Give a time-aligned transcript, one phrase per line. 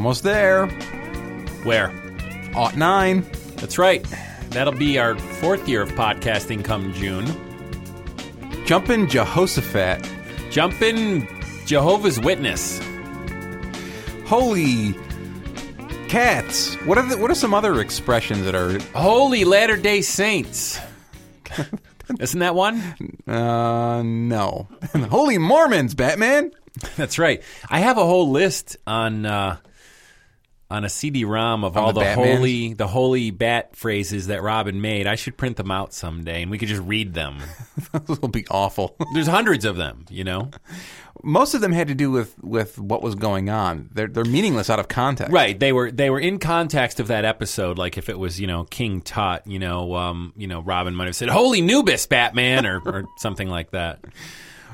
[0.00, 0.66] Almost there.
[1.62, 1.92] Where?
[2.54, 3.20] Ought nine.
[3.56, 4.02] That's right.
[4.48, 7.26] That'll be our fourth year of podcasting come June.
[8.64, 10.10] Jumpin' Jehoshaphat.
[10.50, 11.28] Jumpin'
[11.66, 12.80] Jehovah's Witness.
[14.24, 14.94] Holy
[16.08, 16.76] cats.
[16.86, 20.80] What are the, what are some other expressions that are Holy Latter day Saints.
[22.18, 22.80] Isn't that one?
[23.28, 24.66] uh no.
[25.10, 26.52] Holy Mormons, Batman.
[26.96, 27.42] That's right.
[27.68, 29.58] I have a whole list on uh,
[30.70, 35.06] on a CD-ROM of all the the, holy the holy bat phrases that Robin made.
[35.06, 37.38] I should print them out someday, and we could just read them.
[38.06, 38.96] Those will be awful.
[39.14, 40.50] There's hundreds of them, you know.
[41.22, 43.90] Most of them had to do with with what was going on.
[43.92, 45.32] They're they're meaningless out of context.
[45.32, 45.58] Right.
[45.58, 47.76] They were they were in context of that episode.
[47.76, 51.06] Like if it was you know King Tut, you know, um, you know, Robin might
[51.06, 54.04] have said "Holy Nubis, Batman" or or something like that.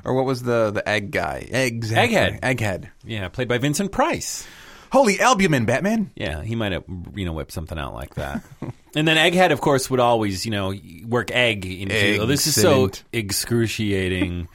[0.04, 1.48] Or what was the the egg guy?
[1.50, 2.16] Exactly.
[2.16, 2.40] Egghead.
[2.40, 2.90] Egghead.
[3.04, 4.46] Yeah, played by Vincent Price.
[4.92, 6.10] Holy albumin, Batman.
[6.14, 6.84] Yeah, he might have
[7.14, 8.42] you know whipped something out like that.
[8.94, 10.74] and then Egghead, of course, would always you know
[11.06, 12.18] work egg into.
[12.18, 14.48] Oh, this is so excruciating.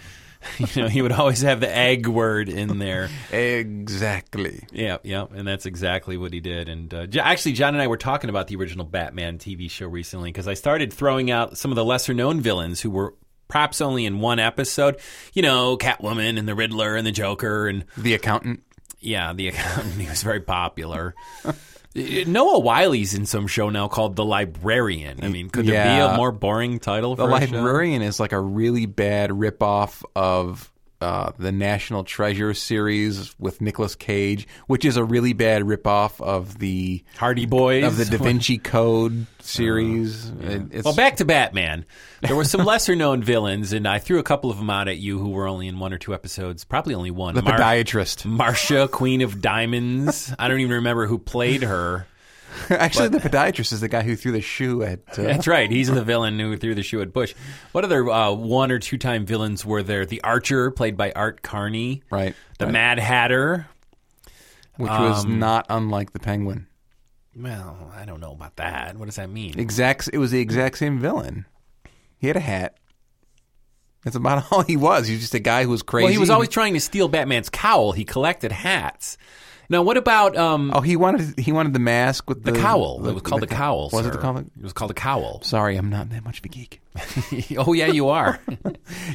[0.57, 3.09] you know, he would always have the egg word in there.
[3.31, 4.65] Exactly.
[4.71, 6.67] Yeah, yeah, and that's exactly what he did.
[6.67, 10.31] And uh, actually, John and I were talking about the original Batman TV show recently
[10.31, 13.13] because I started throwing out some of the lesser known villains who were
[13.47, 14.99] perhaps only in one episode.
[15.33, 18.63] You know, Catwoman and the Riddler and the Joker and The accountant.
[19.01, 19.51] Yeah, the.
[19.97, 21.15] He was very popular.
[21.95, 25.23] Noah Wyle's in some show now called The Librarian.
[25.23, 27.55] I mean, could there be a more boring title The for a show?
[27.57, 33.95] librarian is like a really bad ripoff of uh, the National Treasure series with Nicolas
[33.95, 38.57] Cage, which is a really bad ripoff of the Hardy Boys of the Da Vinci
[38.57, 40.29] Code series.
[40.41, 41.85] It- it's, Well, back to Batman.
[42.21, 44.97] There were some lesser known villains, and I threw a couple of them out at
[44.97, 46.63] you who were only in one or two episodes.
[46.63, 47.33] Probably only one.
[47.35, 48.25] the Mar- podiatrist.
[48.25, 50.33] Marcia, Queen of Diamonds.
[50.37, 52.05] I don't even remember who played her.
[52.69, 54.99] Actually, the podiatrist is the guy who threw the shoe at.
[55.17, 55.69] Uh, That's right.
[55.69, 57.33] He's the villain who threw the shoe at Bush.
[57.71, 60.05] What other uh, one or two time villains were there?
[60.05, 62.03] The Archer, played by Art Carney.
[62.09, 62.35] right.
[62.59, 62.71] The right.
[62.73, 63.67] Mad Hatter.
[64.77, 66.67] which was um, not unlike the Penguin.
[67.35, 68.97] Well, I don't know about that.
[68.97, 69.57] What does that mean?
[69.57, 70.09] Exact.
[70.11, 71.45] It was the exact same villain.
[72.17, 72.77] He had a hat.
[74.03, 75.07] That's about all he was.
[75.07, 76.03] He was just a guy who was crazy.
[76.03, 77.93] Well, he was always trying to steal Batman's cowl.
[77.93, 79.17] He collected hats.
[79.71, 83.07] Now, what about um, Oh, he wanted he wanted the mask with the, the, cowl?
[83.07, 83.89] it was called the, co- cowl.
[83.93, 84.17] Was it sir.
[84.17, 84.37] the cowl?
[84.39, 85.41] It was called a cowl.
[85.43, 86.81] Sorry, I'm not that much of a geek.
[87.57, 88.39] oh yeah, you are.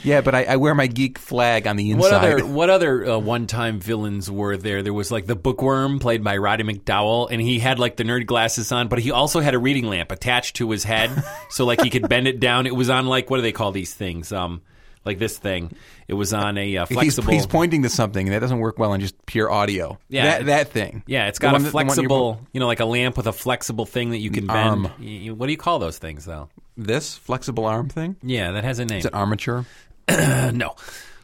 [0.02, 2.00] Yeah, but I, I wear my geek flag on the inside.
[2.00, 4.82] what other what other uh, one time villains were there?
[4.82, 8.24] There was like the bookworm played by Roddy McDowall, and he had like the nerd
[8.24, 11.10] glasses on, but he also had a reading lamp attached to his head,
[11.50, 12.66] so like he could bend it down.
[12.66, 14.32] It was on like what do they call these things?
[14.32, 14.62] Um,
[15.06, 15.72] like this thing.
[16.08, 17.32] It was on a uh, flexible.
[17.32, 19.98] he's pointing to something and that doesn't work well on just pure audio.
[20.08, 21.02] Yeah, that, that thing.
[21.06, 23.32] yeah, it's got a that- one you're- flexible, you know, like a lamp with a
[23.32, 24.58] flexible thing that you can bend.
[24.58, 24.82] arm.
[25.00, 26.48] Y- y- What do you call those things, though?
[26.76, 28.16] This flexible arm thing.
[28.22, 28.98] Yeah, that has a name.
[28.98, 29.64] Is it armature?
[30.08, 30.74] No,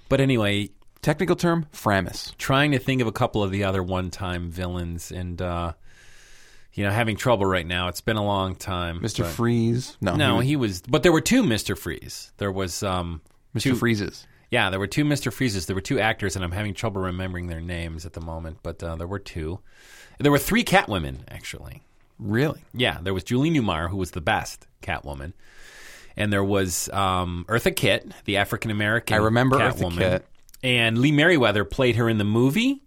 [0.08, 0.70] but anyway,
[1.02, 2.36] Technical term, Framus.
[2.38, 5.72] trying to think of a couple of the other one-time villains, and uh,
[6.74, 7.88] you know, having trouble right now.
[7.88, 9.00] It's been a long time.
[9.00, 9.18] Mr.
[9.24, 9.96] but- Freeze.
[10.00, 12.32] No, No, he he was, but there were two Mister Freeze.
[12.38, 13.20] There was, um,
[13.54, 13.78] was two- Mr.
[13.78, 14.26] Freezes.
[14.50, 15.66] yeah, there were two Mister Freezes.
[15.66, 18.58] There were two actors, and I'm having trouble remembering their names at the moment.
[18.62, 19.60] But uh, there were two.
[20.18, 21.82] There were three Catwomen actually.
[22.18, 22.62] Really?
[22.74, 25.32] Yeah, there was Julie Newmar, who was the best Catwoman,
[26.16, 29.14] and there was um, Eartha Kitt, the African American.
[29.14, 29.98] I remember Eartha Catwoman.
[29.98, 30.26] Kitt.
[30.62, 32.82] And Lee Meriwether played her in the movie,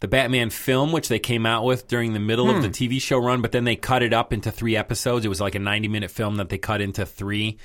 [0.00, 2.72] the Batman film, which they came out with during the middle of the Hmm.
[2.74, 3.40] TV show run.
[3.40, 5.24] But then they cut it up into three episodes.
[5.24, 7.56] It was like a ninety-minute film that they cut into three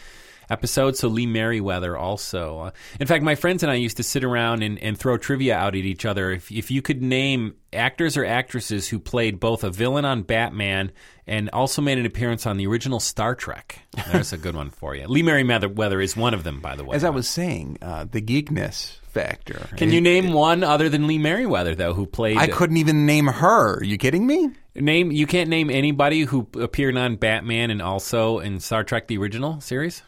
[0.49, 0.99] episodes.
[0.99, 2.59] So Lee Meriwether also.
[2.59, 5.55] Uh, in fact, my friends and I used to sit around and, and throw trivia
[5.55, 6.31] out at each other.
[6.31, 10.91] If, if you could name actors or actresses who played both a villain on Batman
[11.27, 13.79] and also made an appearance on the original Star Trek,
[14.11, 15.07] there's a good one for you.
[15.07, 16.95] Lee Meriwether is one of them, by the way.
[16.95, 19.67] As I was saying, uh, the geekness factor.
[19.75, 22.37] Can you name one other than Lee Meriwether, though, who played?
[22.37, 23.79] I couldn't even name her.
[23.79, 24.51] Are you kidding me?
[24.75, 29.17] Name you can't name anybody who appeared on Batman and also in Star Trek the
[29.17, 30.03] original series.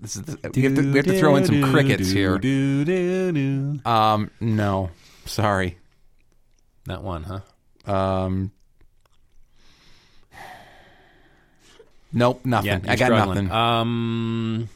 [0.00, 2.34] This is the, we, have to, we have to throw in some crickets here.
[3.84, 4.90] Um, no,
[5.24, 5.78] sorry.
[6.86, 7.92] Not one, huh?
[7.92, 8.50] Um,
[12.12, 12.66] nope, nothing.
[12.68, 13.48] Yeah, I got struggling.
[13.48, 13.50] nothing.
[13.50, 14.68] Um.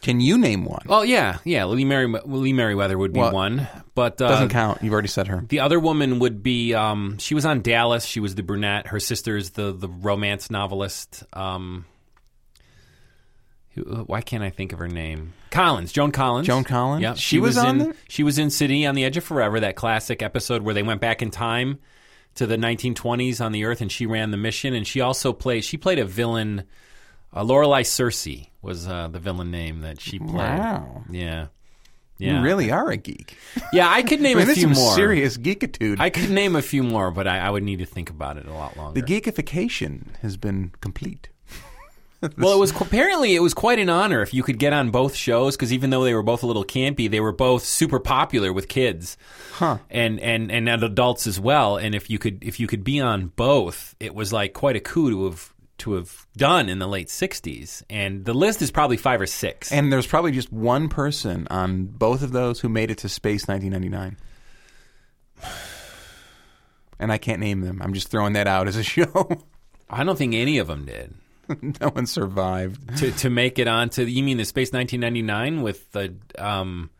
[0.00, 0.84] Can you name one?
[0.86, 1.64] Well, yeah, yeah.
[1.66, 4.82] Lee Mary Lee Meriwether would be Well, one, but uh, Doesn't count.
[4.82, 5.44] You've already said her.
[5.46, 8.04] The other woman would be um, she was on Dallas.
[8.04, 8.86] She was the brunette.
[8.86, 11.24] Her sister's the the romance novelist.
[11.32, 11.84] Um,
[13.78, 15.32] why can't I think of her name?
[15.50, 16.46] Collins, Joan Collins.
[16.46, 17.02] Joan Collins?
[17.02, 17.78] Yeah, She was on in.
[17.78, 17.94] there?
[18.08, 21.00] She was in City on the Edge of Forever, that classic episode where they went
[21.00, 21.78] back in time
[22.34, 24.74] to the 1920s on the Earth, and she ran the mission.
[24.74, 25.64] And she also played.
[25.64, 26.64] She played a villain.
[27.34, 28.28] Uh, Lorelei Circe
[28.62, 30.32] was uh, the villain name that she played.
[30.34, 31.02] Wow.
[31.10, 31.46] Yeah.
[32.18, 32.38] Yeah.
[32.38, 33.36] You really are a geek.
[33.72, 34.94] Yeah, I could name I mean, a few some more.
[34.94, 36.00] serious geekitude.
[36.00, 38.46] I could name a few more, but I, I would need to think about it
[38.46, 39.00] a lot longer.
[39.00, 41.28] the geekification has been complete.
[42.36, 45.14] well, it was apparently it was quite an honor if you could get on both
[45.14, 48.52] shows because even though they were both a little campy, they were both super popular
[48.52, 49.16] with kids,
[49.52, 49.78] Huh.
[49.90, 51.76] and and and adults as well.
[51.76, 54.80] And if you could if you could be on both, it was like quite a
[54.80, 57.84] coup to have to have done in the late '60s.
[57.88, 59.70] And the list is probably five or six.
[59.70, 63.46] And there's probably just one person on both of those who made it to space
[63.46, 64.16] 1999.
[67.00, 67.80] And I can't name them.
[67.80, 69.30] I'm just throwing that out as a show.
[69.88, 71.14] I don't think any of them did.
[71.80, 72.98] no one survived.
[72.98, 76.90] to to make it onto you mean the Space 1999 with the um,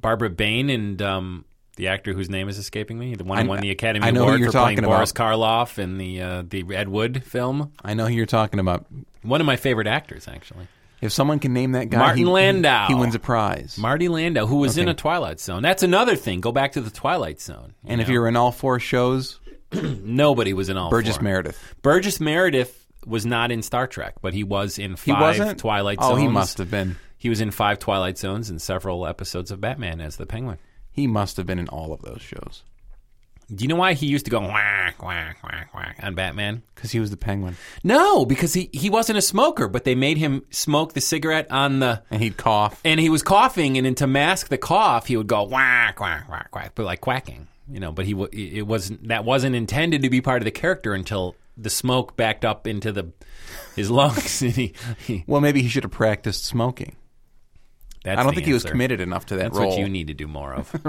[0.00, 1.44] Barbara Bain and um,
[1.76, 4.10] the actor whose name is escaping me, the one who I- won the Academy I
[4.10, 4.88] know Award for playing about.
[4.88, 7.72] Boris Karloff in the uh, the Ed Wood film.
[7.82, 8.86] I know who you're talking about.
[9.22, 10.66] One of my favorite actors, actually,
[11.02, 12.86] If someone can name that guy, Martin he, Landau.
[12.86, 13.76] he wins a prize.
[13.78, 15.62] Marty Landau, who was in a Twilight Zone.
[15.62, 16.40] That's another thing.
[16.40, 17.74] Go back to the Twilight Zone.
[17.86, 19.38] and if you're in all four shows,
[19.72, 21.24] nobody was in all Burgess four.
[21.24, 21.74] Meredith.
[21.82, 25.58] Burgess Meredith was not in Star Trek, but he was in He five wasn't?
[25.58, 26.22] Twilight Oh, Zones.
[26.22, 26.96] he must have been.
[27.18, 30.58] He was in five Twilight Zones and several episodes of Batman as the Penguin.
[30.92, 32.62] He must have been in all of those shows
[33.54, 36.62] Do you know why he used to go whack whack whack whack on Batman?
[36.74, 40.16] because he was the Penguin, No, because he he wasn't a smoker, but they made
[40.18, 42.80] him smoke the cigarette on the and he'd cough.
[42.84, 46.28] and he was coughing, and then to mask the cough, he would go whack whack
[46.30, 47.92] whack whack, but like quacking, you know.
[47.92, 48.12] But he
[48.58, 52.44] it wasn't that wasn't intended to be part of the character until the smoke backed
[52.44, 53.12] up into the
[53.76, 54.74] his lungs, and he,
[55.06, 56.96] he Well, maybe he should have practiced smoking.
[58.04, 59.70] that's I don't think he was committed enough to that That's role.
[59.70, 60.74] what you need to do more of.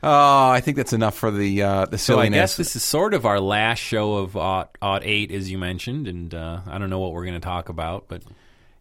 [0.00, 2.36] Oh, I think that's enough for the uh, the So I silliness.
[2.36, 4.68] guess this is sort of our last show of Odd,
[5.02, 8.04] Eight, as you mentioned, and uh, I don't know what we're going to talk about,
[8.06, 8.22] but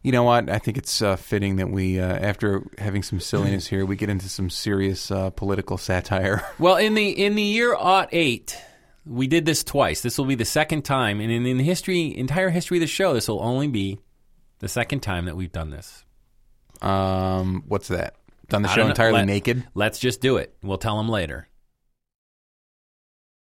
[0.03, 0.47] You know what?
[0.47, 4.09] I think it's uh, fitting that we, uh, after having some silliness here, we get
[4.09, 6.45] into some serious uh, political satire.
[6.59, 8.55] well, in the in the year Odd Eight,
[9.07, 10.01] we did this twice.
[10.01, 12.87] This will be the second time, and in, in the history, entire history of the
[12.87, 13.99] show, this will only be
[14.59, 16.03] the second time that we've done this.
[16.81, 18.15] Um, what's that?
[18.49, 18.91] Done the I show don't know.
[18.91, 19.63] entirely Let- naked?
[19.73, 20.55] Let's just do it.
[20.61, 21.47] We'll tell them later.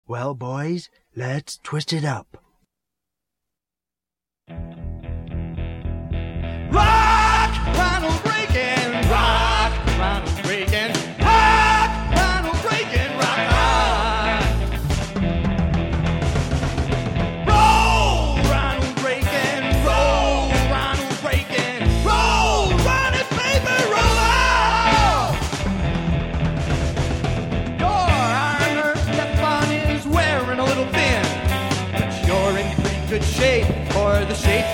[0.07, 2.41] Well, boys, let's twist it up.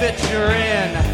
[0.02, 1.11] That you're in.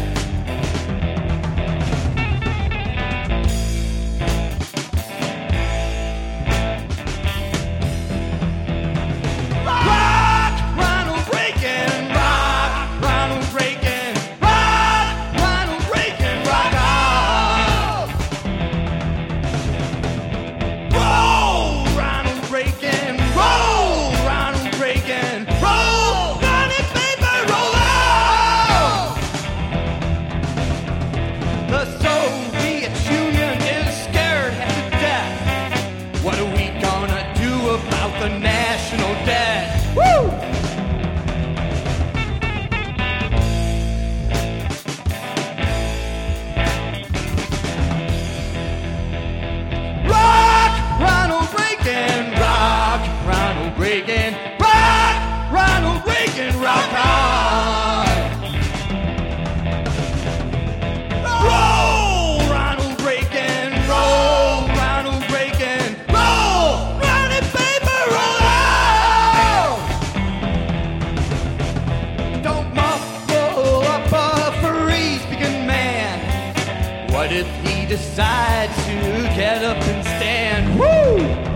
[77.29, 78.91] what if he decides to
[79.35, 81.48] get up and stand, woo!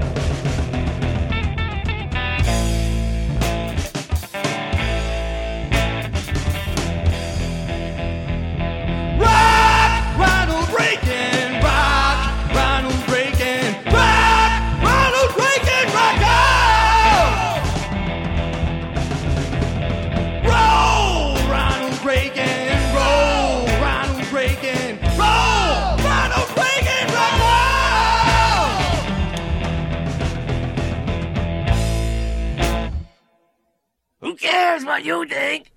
[34.93, 35.71] What you think?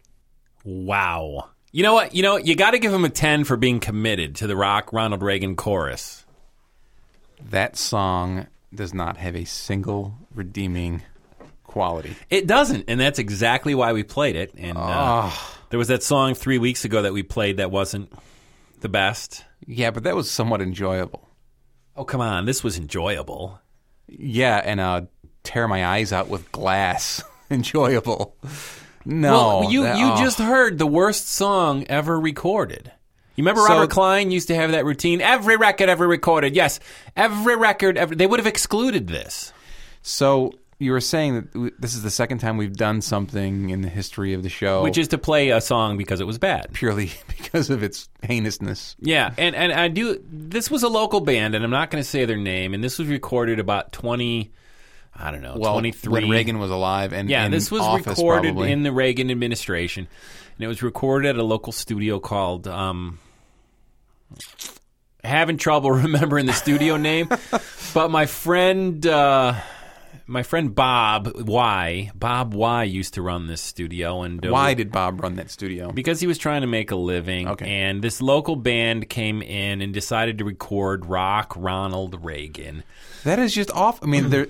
[0.64, 1.48] Wow.
[1.72, 2.14] You know what?
[2.14, 4.92] You know, you got to give him a 10 for being committed to the rock
[4.92, 6.24] Ronald Reagan chorus.
[7.50, 11.02] That song does not have a single redeeming
[11.64, 12.14] quality.
[12.30, 14.52] It doesn't, and that's exactly why we played it.
[14.56, 15.30] And uh,
[15.70, 18.12] there was that song three weeks ago that we played that wasn't
[18.80, 19.44] the best.
[19.66, 21.26] Yeah, but that was somewhat enjoyable.
[21.96, 22.44] Oh, come on.
[22.44, 23.60] This was enjoyable.
[24.08, 25.02] Yeah, and uh,
[25.42, 27.22] tear my eyes out with glass.
[27.50, 28.36] enjoyable.
[29.06, 30.16] No, well, you, that- you oh.
[30.18, 32.90] just heard the worst song ever recorded.
[33.36, 35.20] You remember So- Robert Klein used to have that routine?
[35.20, 36.56] Every record ever recorded.
[36.56, 36.80] Yes,
[37.16, 38.14] every record ever.
[38.14, 39.52] They would have excluded this.
[40.02, 43.88] So you were saying that this is the second time we've done something in the
[43.88, 46.72] history of the show, Which is to play a song because it was bad.
[46.72, 48.96] purely because of its heinousness.
[49.00, 50.22] Yeah, and, and I do.
[50.30, 52.74] This was a local band, and I'm not going to say their name.
[52.74, 54.52] And this was recorded about 20,
[55.18, 56.12] I don't know, Well, 23.
[56.12, 58.72] when Reagan was alive, and yeah, this was office, recorded probably.
[58.72, 60.06] in the Reagan administration,
[60.56, 62.66] and it was recorded at a local studio called.
[62.68, 63.18] Um,
[65.24, 67.28] having trouble remembering the studio name,
[67.94, 69.54] but my friend, uh,
[70.26, 74.90] my friend Bob Y, Bob Y used to run this studio, and uh, Why did
[74.92, 75.90] Bob run that studio?
[75.92, 77.48] because he was trying to make a living.
[77.48, 77.66] Okay.
[77.68, 82.82] And this local band came in and decided to record Rock Ronald Reagan.
[83.24, 84.02] That is just off.
[84.02, 84.46] I mean, there.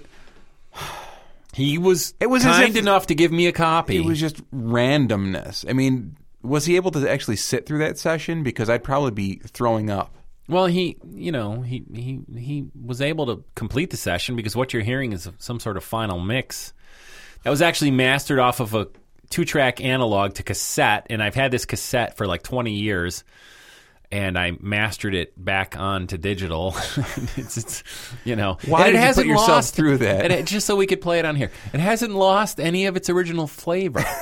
[1.57, 3.97] He was It was as kind enough to give me a copy.
[3.97, 5.65] It was just randomness.
[5.67, 8.43] I mean, was he able to actually sit through that session?
[8.43, 10.15] Because I'd probably be throwing up.
[10.49, 14.75] well, he, you know, he he he was able to complete the session because what
[14.75, 16.75] you're hearing is some sort of final mix
[17.43, 18.89] that was actually mastered off of a
[19.31, 23.25] two-track analog to cassette, and I've had this cassette for like 20 years.
[24.13, 26.75] And I mastered it back onto digital.
[27.37, 27.83] it's, it's,
[28.25, 30.23] you know, Why and it you put hasn't yourself lost, through that?
[30.25, 31.51] and it- just so we could play it on here.
[31.73, 34.05] It hasn't lost any of its original flavor.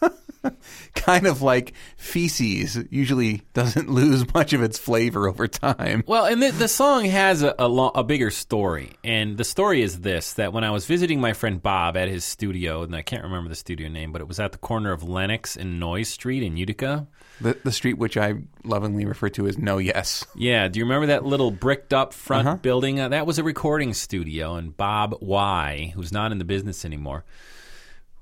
[0.94, 6.02] Kind of like feces usually doesn't lose much of its flavor over time.
[6.06, 8.92] Well, and the, the song has a, a, lo- a bigger story.
[9.04, 12.24] And the story is this that when I was visiting my friend Bob at his
[12.24, 15.02] studio, and I can't remember the studio name, but it was at the corner of
[15.02, 17.06] Lennox and Noyes Street in Utica.
[17.42, 20.26] The, the street which I lovingly refer to as No Yes.
[20.34, 22.56] Yeah, do you remember that little bricked up front Uh-huh.
[22.56, 22.98] building?
[23.00, 27.24] Uh, that was a recording studio, and Bob Y, who's not in the business anymore,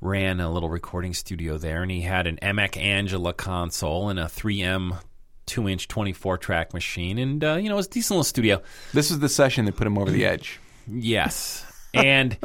[0.00, 4.25] ran a little recording studio there, and he had an Amek Angela console and a
[4.25, 4.99] 3M
[5.47, 8.62] two inch 24 track machine, and uh, you know, it was a decent little studio.
[8.93, 10.61] This is the session that put him over the edge.
[10.87, 11.64] Yes.
[11.93, 12.37] And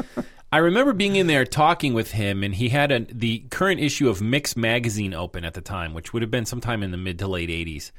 [0.51, 4.09] I remember being in there talking with him, and he had a, the current issue
[4.09, 7.19] of Mix magazine open at the time, which would have been sometime in the mid
[7.19, 7.91] to late 80s.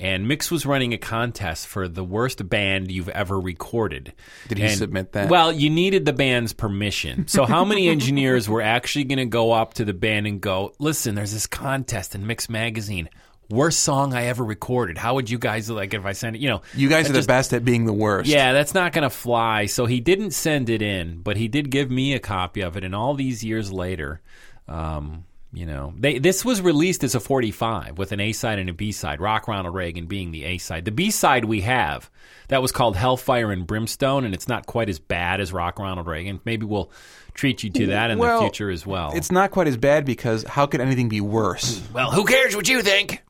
[0.00, 4.12] And Mix was running a contest for the worst band you've ever recorded.
[4.48, 5.28] Did he And- submit that?
[5.28, 7.28] Well, you needed the band's permission.
[7.28, 10.74] So, how many engineers were actually going to go up to the band and go,
[10.80, 13.08] listen, there's this contest in Mix magazine.
[13.50, 14.96] Worst song I ever recorded.
[14.98, 16.42] How would you guys like if I sent it?
[16.42, 18.28] You know, You guys are the best at being the worst.
[18.28, 19.66] yeah, that's not going to fly.
[19.66, 22.84] So he didn't send it in, but he did give me a copy of it.
[22.84, 24.22] And all these years later,
[24.66, 25.24] um,
[25.54, 28.72] you know, they, this was released as a 45 with an A side and a
[28.72, 29.20] B side.
[29.20, 30.84] Rock Ronald Reagan being the A side.
[30.84, 32.10] The B side we have
[32.48, 36.06] that was called Hellfire and Brimstone, and it's not quite as bad as Rock Ronald
[36.06, 36.40] Reagan.
[36.44, 36.90] Maybe we'll
[37.34, 39.12] treat you to that in Well, the future as well.
[39.14, 41.80] It's not quite as bad because how could anything be worse?
[41.92, 43.22] well, who cares what you think?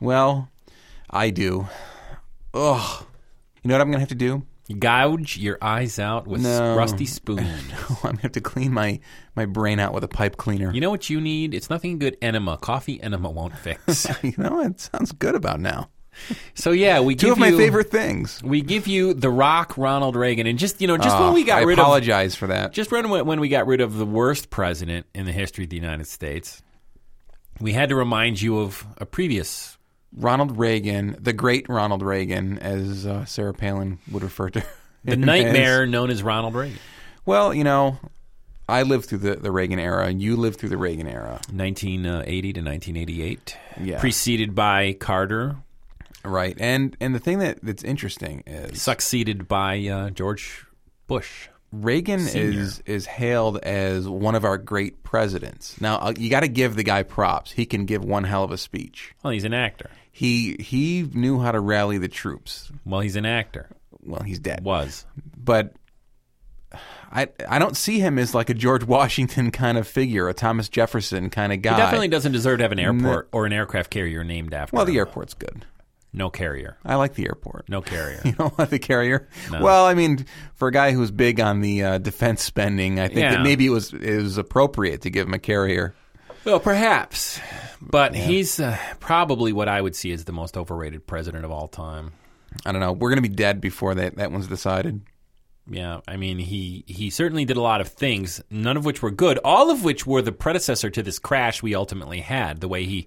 [0.00, 0.48] well,
[1.10, 1.68] I do.
[2.54, 3.04] Ugh.
[3.62, 4.46] You know what I'm going to have to do?
[4.78, 6.76] Gouge your eyes out with No.
[6.76, 7.38] rusty spoon.
[7.88, 9.00] I'm going to have to clean my,
[9.34, 10.72] my brain out with a pipe cleaner.
[10.72, 11.54] You know what you need?
[11.54, 12.56] It's nothing good enema.
[12.58, 14.06] Coffee enema won't fix.
[14.22, 15.88] You know, it sounds good about now.
[16.54, 18.42] So yeah, we Two give of my you, favorite things.
[18.42, 21.44] We give you the Rock Ronald Reagan, and just you know, just when Ah, we
[21.44, 22.72] got I rid of apologize for that.
[22.72, 25.76] just when when we got rid of the worst president in the history of the
[25.76, 26.62] United States,
[27.60, 29.78] we had to remind you of a previous.
[30.16, 34.64] Ronald Reagan, the great Ronald Reagan, as uh, Sarah Palin would refer to
[35.04, 35.90] The nightmare as.
[35.90, 36.78] known as Ronald Reagan,
[37.24, 37.98] Well, you know,
[38.68, 41.40] I lived through the, the Reagan era, and you lived through the Reagan era.
[41.52, 43.98] 1980 to 1988, Yeah.
[44.00, 45.56] preceded by Carter,
[46.22, 50.66] Right, and and the thing that that's interesting is Succeeded by uh, George
[51.06, 51.48] Bush.
[51.72, 52.60] Reagan Senior.
[52.60, 55.80] is is hailed as one of our great presidents.
[55.80, 57.52] Now uh, you got to give the guy props.
[57.52, 59.14] He can give one hell of a speech.
[59.22, 59.88] Well, he's an actor.
[60.20, 62.70] He he knew how to rally the troops.
[62.84, 63.70] Well, he's an actor.
[64.04, 64.62] Well, he's dead.
[64.62, 65.06] Was.
[65.34, 65.72] but
[67.10, 70.68] I I don't see him as like a George Washington kind of figure, a Thomas
[70.68, 71.70] Jefferson kind of guy.
[71.72, 74.84] He definitely doesn't deserve to have an airport or an aircraft carrier named after Well,
[74.84, 74.92] him.
[74.92, 75.64] the airport's good.
[76.12, 76.76] No carrier.
[76.84, 77.70] I like the airport.
[77.70, 78.20] No carrier.
[78.26, 79.26] You don't like the carrier?
[79.50, 83.20] Well, I mean, for a guy who's big on the uh, defense spending, I think
[83.20, 83.30] Yeah.
[83.36, 85.94] that maybe it was it was appropriate to give him a carrier.
[86.44, 87.40] Well, perhaps.
[87.80, 91.68] But he's uh, probably what I would see as the most overrated president of all
[91.68, 92.12] time.
[92.66, 92.92] I don't know.
[92.92, 95.02] We're going to be dead before that that one's decided.
[95.68, 99.10] Yeah, I mean, he he certainly did a lot of things, none of which were
[99.10, 102.60] good, all of which were the predecessor to this crash we ultimately had.
[102.60, 103.06] The way he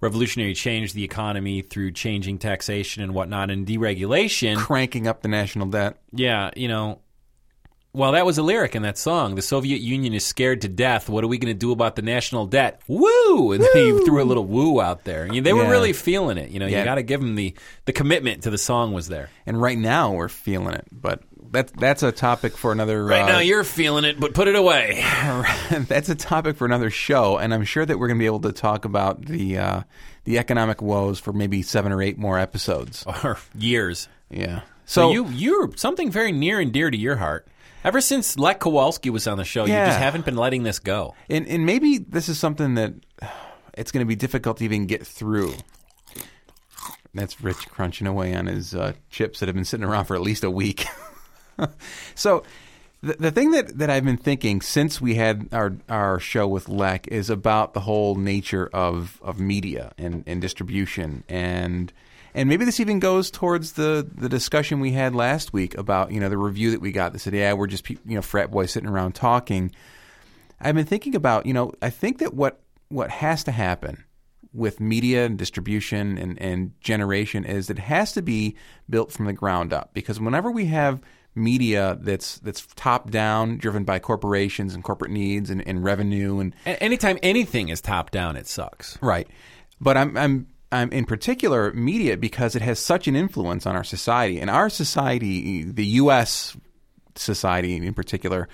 [0.00, 4.56] revolutionary changed the economy through changing taxation and whatnot and deregulation.
[4.56, 5.96] Cranking up the national debt.
[6.12, 7.00] Yeah, you know.
[7.96, 9.36] Well, that was a lyric in that song.
[9.36, 11.08] The Soviet Union is scared to death.
[11.08, 12.82] What are we going to do about the national debt?
[12.86, 13.52] Woo!
[13.52, 15.26] And then he threw a little woo out there.
[15.26, 15.70] They were Yeah.
[15.70, 16.50] really feeling it.
[16.50, 16.80] You know, Yeah.
[16.80, 17.54] you got to give them the
[17.86, 19.30] the commitment to the song was there.
[19.46, 23.02] And right now we're feeling it, but that's that's a topic for another.
[23.02, 25.02] Right uh, now, you're feeling it, but put it away.
[25.88, 28.40] that's a topic for another show, and I'm sure that we're going to be able
[28.40, 29.80] to talk about the uh,
[30.24, 33.06] the economic woes for maybe seven or eight more episodes.
[33.24, 34.08] or years.
[34.28, 34.60] Yeah.
[34.84, 37.48] So, So, you you're something very near and dear to your heart.
[37.86, 41.14] Ever since Lech Kowalski was on the show, you just haven't been letting this go.
[41.30, 42.94] and and maybe this is something that
[43.74, 45.54] it's going to be difficult to even get through.
[47.14, 50.20] That's Rich crunching away on his uh, chips that have been sitting around for at
[50.20, 50.86] least a week.
[52.16, 52.42] so.
[53.02, 56.68] The, the thing that, that I've been thinking since we had our, our show with
[56.68, 61.92] Lek is about the whole nature of, of media and, and distribution and
[62.36, 66.20] and maybe this even goes towards the, the discussion we had last week about you
[66.20, 68.70] know the review that we got that said yeah we're just you know frat boys
[68.70, 69.72] sitting around talking.
[70.60, 74.04] I've been thinking about you know I think that what what has to happen
[74.52, 78.56] with media and distribution and, and generation is it has to be
[78.88, 81.00] built from the ground up because whenever we have
[81.34, 86.54] media that's that's top down driven by corporations and corporate needs and, and revenue and
[86.64, 88.98] anytime anything is top down, it sucks.
[89.02, 89.28] Right.
[89.80, 93.84] But I'm I'm I'm in particular media because it has such an influence on our
[93.84, 94.40] society.
[94.40, 96.56] And our society, the US
[97.14, 98.48] society in particular,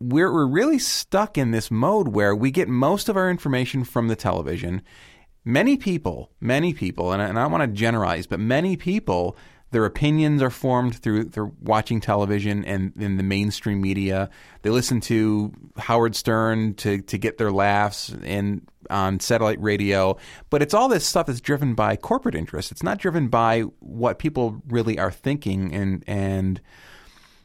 [0.00, 4.08] we're we're really stuck in this mode where we get most of our information from
[4.08, 4.82] the television.
[5.44, 9.36] Many people, many people, and I, and I want to generalize, but many people,
[9.70, 14.28] their opinions are formed through through watching television and in the mainstream media.
[14.62, 20.16] They listen to Howard Stern to to get their laughs and on satellite radio,
[20.48, 22.72] but it's all this stuff that's driven by corporate interests.
[22.72, 26.60] It's not driven by what people really are thinking and and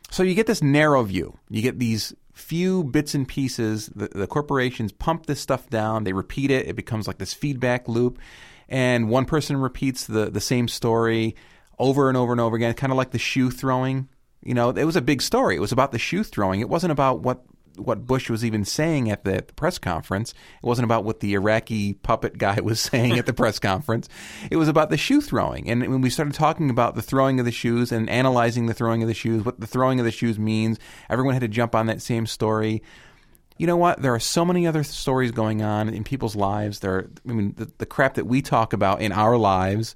[0.09, 1.37] so you get this narrow view.
[1.49, 3.87] You get these few bits and pieces.
[3.87, 6.03] The, the corporations pump this stuff down.
[6.03, 6.67] They repeat it.
[6.67, 8.19] It becomes like this feedback loop.
[8.67, 11.35] And one person repeats the, the same story
[11.79, 14.09] over and over and over again, kind of like the shoe throwing.
[14.43, 15.55] You know, it was a big story.
[15.55, 16.59] It was about the shoe throwing.
[16.59, 17.43] It wasn't about what
[17.77, 20.31] what Bush was even saying at the, the press conference.
[20.31, 24.09] It wasn't about what the Iraqi puppet guy was saying at the press conference.
[24.49, 25.69] It was about the shoe throwing.
[25.69, 29.01] And when we started talking about the throwing of the shoes and analyzing the throwing
[29.01, 31.87] of the shoes, what the throwing of the shoes means, everyone had to jump on
[31.87, 32.81] that same story.
[33.57, 34.01] You know what?
[34.01, 36.79] There are so many other stories going on in people's lives.
[36.79, 39.95] There, I mean, the, the crap that we talk about in our lives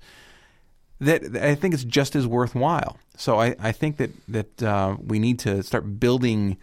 [1.02, 2.98] that, I think it's just as worthwhile.
[3.18, 6.58] So I, I think that that uh, we need to start building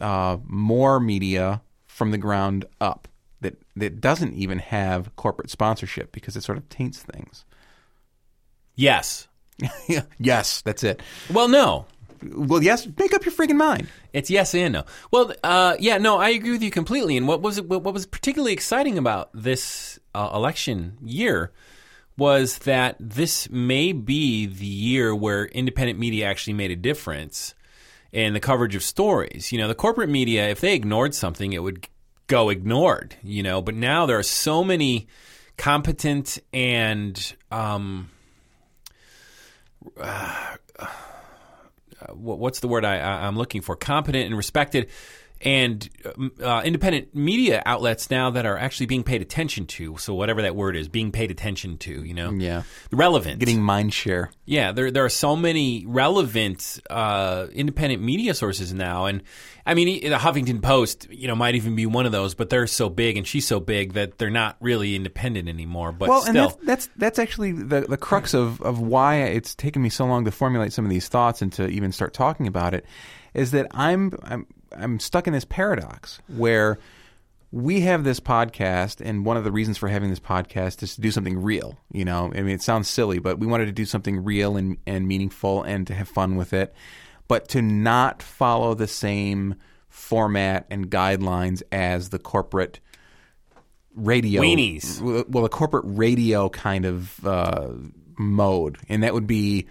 [0.00, 3.08] uh, more media from the ground up
[3.40, 7.44] that that doesn't even have corporate sponsorship because it sort of taints things.
[8.74, 9.28] Yes.
[10.18, 11.02] Yes, that's it.
[11.32, 11.86] Well, no.
[12.34, 13.88] Well, yes, make up your freaking mind.
[14.12, 14.84] It's yes and no.
[15.10, 17.16] Well, uh, yeah, no, I agree with you completely.
[17.16, 21.52] And what was what was particularly exciting about this uh, election year
[22.16, 27.54] was that this may be the year where independent media actually made a difference
[28.12, 29.50] in the coverage of stories.
[29.50, 31.88] You know, the corporate media, if they ignored something, it would
[32.26, 33.16] go ignored.
[33.22, 35.08] You know, but now there are so many
[35.56, 38.10] competent and um,
[39.98, 40.56] uh,
[42.10, 43.76] what, what's the word I, I'm looking for?
[43.76, 44.90] Competent and respected
[45.44, 49.96] and um, uh, independent media outlets now that are actually being paid attention to.
[49.98, 52.62] So whatever that word is, being paid attention to, you know, Yeah.
[52.92, 54.30] relevant, Getting mind share.
[54.44, 59.22] yeah, there there are so many relevant uh, independent media sources now, and
[59.66, 62.66] I mean the Huffington Post, you know, might even be one of those, but they're
[62.66, 65.92] so big and she's so big that they're not really independent anymore.
[65.92, 69.54] But well, still, and that's, that's that's actually the the crux of of why it's
[69.54, 72.46] taken me so long to formulate some of these thoughts and to even start talking
[72.46, 72.84] about it,
[73.34, 76.78] is that I'm I'm I'm stuck in this paradox where
[77.50, 81.00] we have this podcast, and one of the reasons for having this podcast is to
[81.02, 81.78] do something real.
[81.92, 84.78] You know, I mean, it sounds silly, but we wanted to do something real and,
[84.86, 86.74] and meaningful and to have fun with it,
[87.28, 89.56] but to not follow the same
[89.90, 92.80] format and guidelines as the corporate
[93.94, 95.28] radio Weenies.
[95.28, 97.68] well, a corporate radio kind of uh,
[98.18, 99.66] mode, and that would be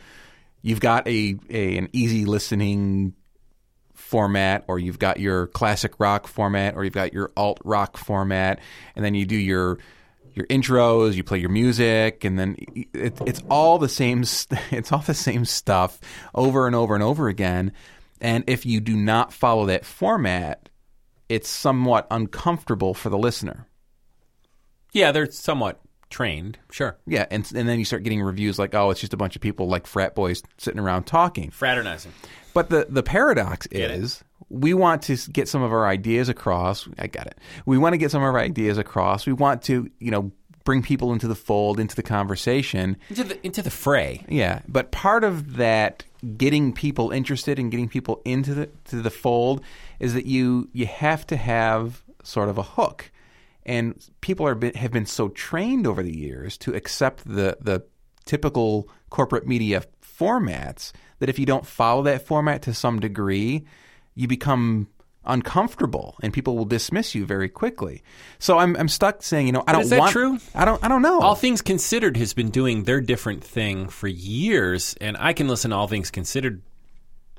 [0.61, 3.15] you've got a, a an easy listening
[4.11, 8.59] format, or you've got your classic rock format, or you've got your alt rock format,
[8.95, 9.79] and then you do your
[10.33, 12.55] your intros, you play your music, and then
[12.93, 14.23] it, it's all the same.
[14.71, 15.99] It's all the same stuff
[16.35, 17.71] over and over and over again.
[18.19, 20.69] And if you do not follow that format,
[21.29, 23.67] it's somewhat uncomfortable for the listener.
[24.93, 28.89] yeah, they're somewhat trained, sure, Yeah, and and then you start getting reviews like, "Oh,
[28.91, 32.11] it's just a bunch of people like frat boys sitting around talking." fraternizing.
[32.53, 33.91] But the the paradox Get it.
[33.91, 36.87] is, we want to get some of our ideas across.
[36.97, 37.37] I got it.
[37.65, 39.25] We want to get some of our ideas across.
[39.25, 40.31] We want to, you know,
[40.63, 42.97] bring people into the fold, into the conversation.
[43.09, 44.25] Into the into the fray.
[44.27, 46.03] Yeah, but part of that
[46.37, 49.61] getting people interested and getting people into the to the fold
[49.99, 53.11] is that you you have to have sort of a hook.
[53.63, 57.83] And people are been, have been so trained over the years to accept the the
[58.25, 59.83] typical corporate media
[60.21, 63.65] formats that if you don't follow that format to some degree,
[64.13, 64.87] you become
[65.25, 68.03] uncomfortable and people will dismiss you very quickly.
[68.39, 70.39] So I'm I'm stuck saying, you know, I don't is that want true?
[70.55, 71.21] I don't I don't know.
[71.21, 75.71] All Things Considered has been doing their different thing for years, and I can listen
[75.71, 76.61] to All Things Considered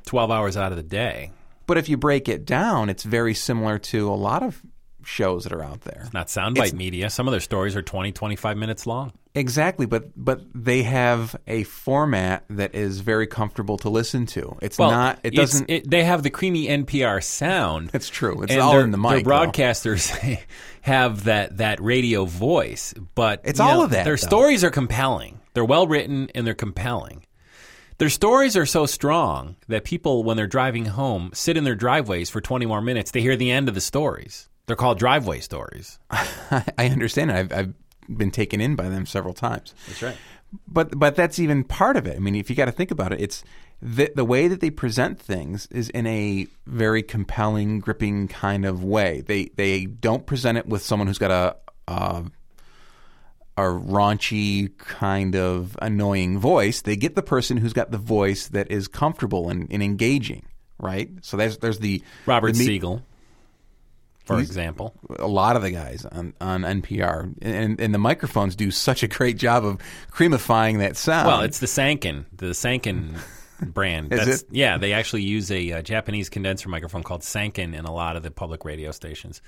[0.05, 1.33] twelve hours out of the day.
[1.66, 4.61] But if you break it down, it's very similar to a lot of
[5.05, 6.09] shows that are out there.
[6.12, 7.11] Not soundbite media.
[7.11, 9.12] Some of their stories are 20, 25 minutes long.
[9.35, 14.59] Exactly, but but they have a format that is very comfortable to listen to.
[14.61, 15.19] It's Well, not.
[15.23, 15.71] It doesn't.
[15.71, 17.91] it- they have the creamy NPR sound.
[17.95, 18.43] It's true.
[18.43, 19.31] It's all in the Their mic, though.
[19.31, 20.38] broadcasters
[20.83, 24.27] have that that radio voice, but It's all know, of that, Their though.
[24.27, 25.41] stories are compelling.
[25.55, 27.25] They're well written and they're compelling.
[27.99, 32.31] Their stories are so strong that people, when they're driving home, sit in their driveways
[32.31, 33.12] for 20 more minutes.
[33.12, 34.49] They hear the end of the stories.
[34.66, 35.98] They're called driveway stories.
[36.11, 37.37] I understand it.
[37.37, 37.75] I've, I've
[38.09, 39.75] been taken in by them several times.
[39.88, 40.16] That's right.
[40.68, 42.16] But but that's even part of it.
[42.16, 43.42] I mean, if you got to think about it, it's
[43.81, 48.85] the the way that they present things is in a very compelling, gripping kind of
[48.85, 49.22] way.
[49.22, 51.57] They they don't present it with someone who's got a
[51.88, 52.25] a,
[53.57, 56.83] a raunchy kind of annoying voice.
[56.83, 60.46] They get the person who's got the voice that is comfortable and, and engaging.
[60.79, 61.11] Right.
[61.22, 63.03] So there's there's the Robert the Siegel,
[64.33, 64.95] for He's- example.
[65.18, 69.09] a lot of the guys on, on NPR and, and the microphones do such a
[69.09, 69.79] great job of
[70.11, 71.27] creamifying that sound.
[71.29, 73.16] Well, it's the Sanken, the Sanken
[73.61, 74.12] brand.
[74.12, 74.49] Is That's, it?
[74.51, 78.23] Yeah, they actually use a, uh Japanese condenser microphone called Sanken in a lot of
[78.23, 79.40] the public radio stations.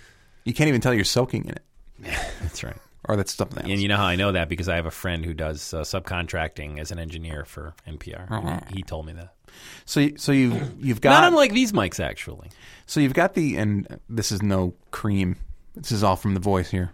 [0.45, 1.63] you can't even tell you're soaking in it,
[2.43, 2.77] That's right.
[3.07, 3.71] Or that's something else.
[3.71, 5.81] And you know how I know that because I have a friend who does uh,
[5.83, 8.31] subcontracting as an engineer for NPR.
[8.31, 9.35] And He, he told me that.
[9.85, 12.51] so so you you've got Not unlike these mics, actually.
[12.87, 15.37] so you've got the and this is no cream.
[15.75, 16.93] This is all from the voice here.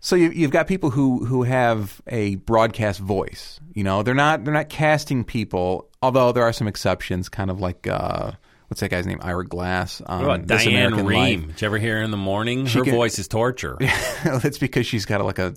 [0.00, 3.58] So you, you've got people who, who have a broadcast voice.
[3.72, 5.88] You know, they're not they're not casting people.
[6.02, 8.32] Although there are some exceptions, kind of like uh,
[8.68, 9.18] what's that guy's name?
[9.22, 10.00] Ira Glass.
[10.04, 11.06] Um, What about This Diane American?
[11.06, 11.46] Life.
[11.48, 12.66] Did you ever hear her in the morning?
[12.66, 13.76] She Her can- voice is torture.
[14.24, 15.54] That's because she's got like a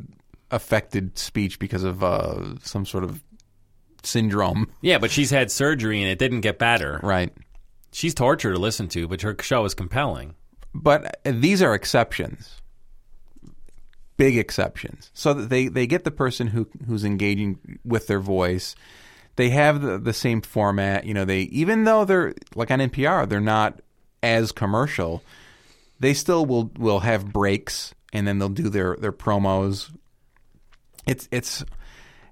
[0.52, 3.22] affected speech because of uh, some sort of
[4.04, 4.72] syndrome.
[4.82, 7.00] yeah, but she's had surgery and it didn't get better.
[7.04, 7.34] Right.
[7.92, 10.36] She's torture to listen to, but her show is compelling.
[10.74, 12.62] But uh, these are exceptions.
[14.18, 15.12] Big exceptions.
[15.14, 18.76] So that they, they get the person who who's engaging with their voice.
[19.38, 21.06] They have the, the same format.
[21.06, 23.80] You know, they even though they're like on NPR, they're not
[24.22, 25.24] as commercial.
[26.00, 29.96] They still will will have breaks and then they'll do their, their promos.
[31.06, 31.64] It's it's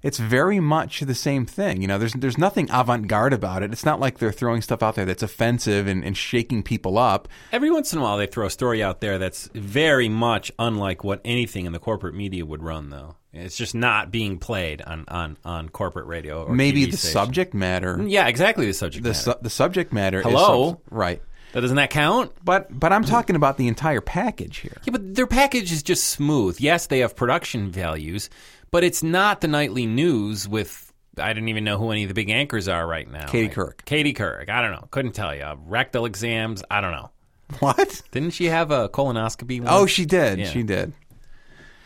[0.01, 1.81] it's very much the same thing.
[1.81, 3.71] You know, there's there's nothing avant garde about it.
[3.71, 7.27] It's not like they're throwing stuff out there that's offensive and, and shaking people up.
[7.51, 11.03] Every once in a while, they throw a story out there that's very much unlike
[11.03, 13.15] what anything in the corporate media would run, though.
[13.35, 16.43] It's just not being played on, on, on corporate radio.
[16.45, 17.13] Or Maybe TV the station.
[17.13, 18.01] subject matter.
[18.07, 18.65] Yeah, exactly.
[18.65, 19.21] The subject The matter.
[19.21, 20.19] su- the subject matter.
[20.19, 20.69] is Hello?
[20.69, 21.21] some- right?
[21.53, 22.31] So doesn't that count?
[22.43, 24.75] But but I'm talking about the entire package here.
[24.83, 26.59] Yeah, but their package is just smooth.
[26.59, 28.29] Yes, they have production values,
[28.71, 30.91] but it's not the nightly news with.
[31.17, 33.27] I didn't even know who any of the big anchors are right now.
[33.27, 33.85] Katie Like, Couric.
[33.85, 34.49] Katie Couric.
[34.49, 34.85] I don't know.
[34.91, 35.45] Couldn't tell you.
[35.65, 36.61] Rectal exams.
[36.69, 37.11] I don't know.
[37.59, 38.01] What?
[38.11, 39.63] Didn't she have a colonoscopy?
[39.65, 40.39] Oh, she did.
[40.39, 40.49] Yeah.
[40.49, 40.91] She did.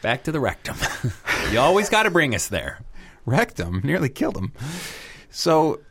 [0.02, 0.78] Back to the rectum.
[1.52, 2.80] you always got to bring us there.
[3.26, 3.82] Rectum.
[3.84, 4.54] Nearly killed him.
[5.30, 5.82] So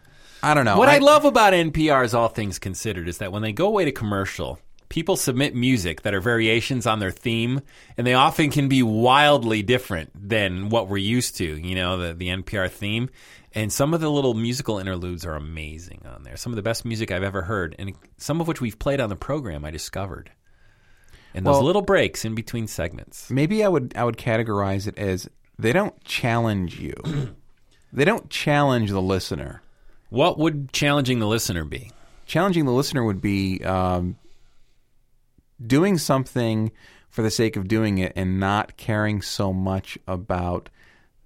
[0.42, 0.78] I don't know.
[0.78, 3.92] What I, love about NPR's All Things Considered is that when they go away to
[3.92, 7.60] commercial, people submit music that are variations on their theme,
[7.96, 12.14] and they often can be wildly different than what we're used to, you know, the,
[12.14, 13.10] the NPR theme.
[13.54, 16.36] And some of the little musical interludes are amazing on there.
[16.36, 19.08] Some of the best music I've ever heard, and some of which we've played on
[19.08, 20.30] the program, I discovered.
[21.38, 23.30] And those Well- little breaks in between segments.
[23.30, 26.94] maybe I would I would categorize it as they don't challenge you.
[27.92, 29.62] they don't challenge the listener.
[30.10, 31.92] What would challenging the listener be?
[32.26, 34.16] Challenging the listener would be um,
[35.64, 36.72] doing something
[37.08, 40.68] for the sake of doing it and not caring so much about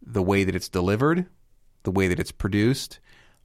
[0.05, 1.27] the way that it's delivered,
[1.85, 2.99] the way that it's produced,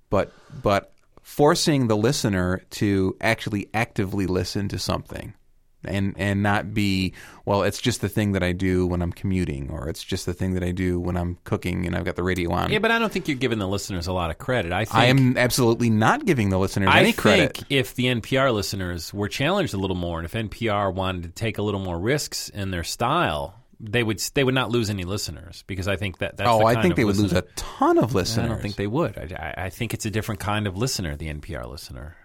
[0.10, 5.34] but but forcing the listener to actually actively listen to something
[5.84, 7.14] and and not be
[7.46, 10.34] well it's just the thing that I do when I'm commuting or it's just the
[10.34, 12.72] thing that I do when I'm cooking and I've got the radio on.
[12.72, 14.72] Yeah, but I don't think you're giving the listeners a lot of credit.
[14.72, 17.58] I think I am absolutely not giving the listeners I any credit.
[17.58, 21.30] think if the NPR listeners were challenged a little more, and if NPR wanted to
[21.30, 25.04] take a little more risks in their style, they would they would not lose any
[25.04, 27.98] listeners because I think that that's oh, the I think they would lose a ton
[27.98, 28.46] of listeners.
[28.46, 29.18] I don't think they would.
[29.18, 32.18] I, I think it's a different kind of listener, the NPR listener.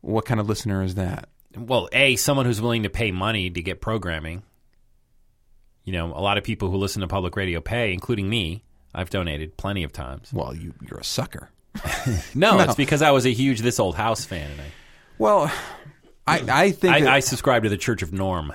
[0.00, 1.28] What kind of listener is that?
[1.56, 4.42] Well, a someone who's willing to pay money to get programming.
[5.84, 8.62] You know, a lot of people who listen to public radio pay, including me.
[8.94, 10.32] I've donated plenty of times.
[10.32, 11.50] Well, you you're a sucker.
[12.34, 14.64] No, it's because I was a huge This Old House fan, and I
[15.18, 15.52] Well,
[16.26, 18.52] I I think that I, I subscribe to the Church of Norm.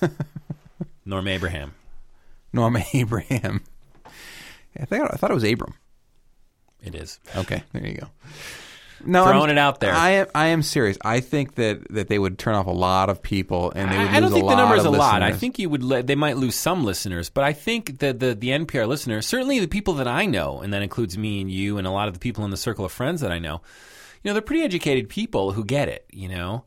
[1.04, 1.74] Norm Abraham.
[2.52, 3.62] Norma Abraham.
[4.78, 5.74] I think I thought it was Abram.
[6.82, 7.20] It is.
[7.34, 8.08] Okay, there you go.
[9.04, 9.92] No, Throwing I'm- it out there.
[9.92, 10.26] I am.
[10.34, 10.96] I am serious.
[11.04, 14.06] I think that, that they would turn off a lot of people, and they would
[14.08, 15.22] I, I don't think the number is a of lot.
[15.22, 15.82] I think you would.
[15.82, 19.58] Le- they might lose some listeners, but I think that the the NPR listeners, certainly
[19.58, 22.14] the people that I know, and that includes me and you, and a lot of
[22.14, 23.60] the people in the circle of friends that I know,
[24.22, 26.06] you know, they're pretty educated people who get it.
[26.10, 26.64] You know,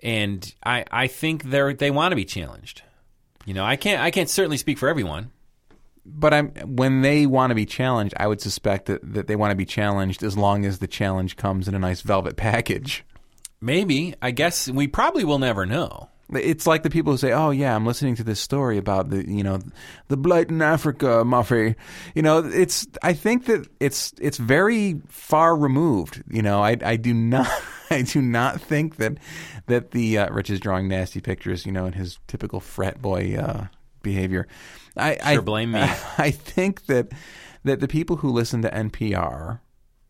[0.00, 2.82] and I I think they're they want to be challenged.
[3.46, 5.30] You know, I can't I can't certainly speak for everyone.
[6.06, 9.52] But I'm when they want to be challenged, I would suspect that, that they want
[9.52, 13.04] to be challenged as long as the challenge comes in a nice velvet package.
[13.60, 16.10] Maybe I guess we probably will never know.
[16.32, 19.28] It's like the people who say, "Oh yeah, I'm listening to this story about the
[19.28, 19.60] you know
[20.08, 21.76] the blight in Africa, Muffy."
[22.14, 26.22] You know, it's I think that it's it's very far removed.
[26.28, 27.48] You know, I I do not
[27.90, 29.18] I do not think that
[29.66, 31.66] that the uh, Rich is drawing nasty pictures.
[31.66, 33.66] You know, in his typical frat boy uh,
[34.02, 34.46] behavior.
[34.96, 35.80] I I Sure, blame me.
[36.18, 37.12] I think that
[37.64, 39.60] that the people who listen to NPR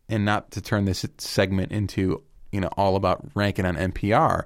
[0.09, 4.45] and not to turn this segment into you know all about ranking on NPR.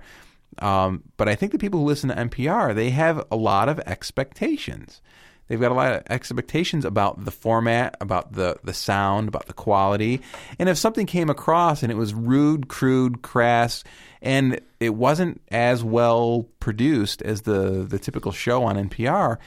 [0.60, 3.80] Um, but I think the people who listen to NPR they have a lot of
[3.80, 5.02] expectations.
[5.48, 9.54] They've got a lot of expectations about the format, about the the sound, about the
[9.54, 10.22] quality.
[10.60, 13.84] And if something came across and it was rude, crude, crass,
[14.22, 19.38] and it wasn't as well produced as the the typical show on NPR,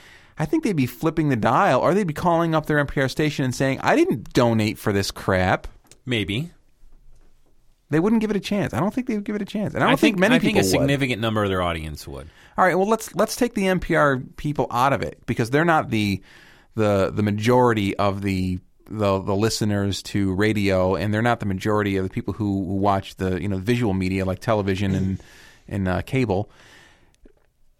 [0.43, 3.45] I think they'd be flipping the dial or they'd be calling up their NPR station
[3.45, 5.69] and saying, "I didn't donate for this crap."
[6.05, 6.51] Maybe
[7.91, 8.73] They wouldn't give it a chance.
[8.75, 9.75] I don't think they would give it a chance.
[9.75, 10.71] And I don't I think many I think people a would.
[10.71, 12.29] significant number of their audience would.
[12.59, 15.91] All right, well let's let's take the NPR people out of it because they're not
[15.91, 16.21] the
[16.75, 18.59] the the majority of the
[18.91, 22.77] the the listeners to radio, and they're not the majority of the people who, who
[22.77, 25.23] watch the you know visual media like television and
[25.69, 26.51] and uh, cable.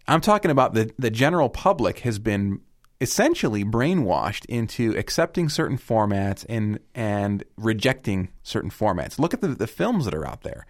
[0.07, 2.61] I'm talking about the the general public has been
[3.01, 9.19] essentially brainwashed into accepting certain formats and and rejecting certain formats.
[9.19, 10.65] Look at the, the films that are out there.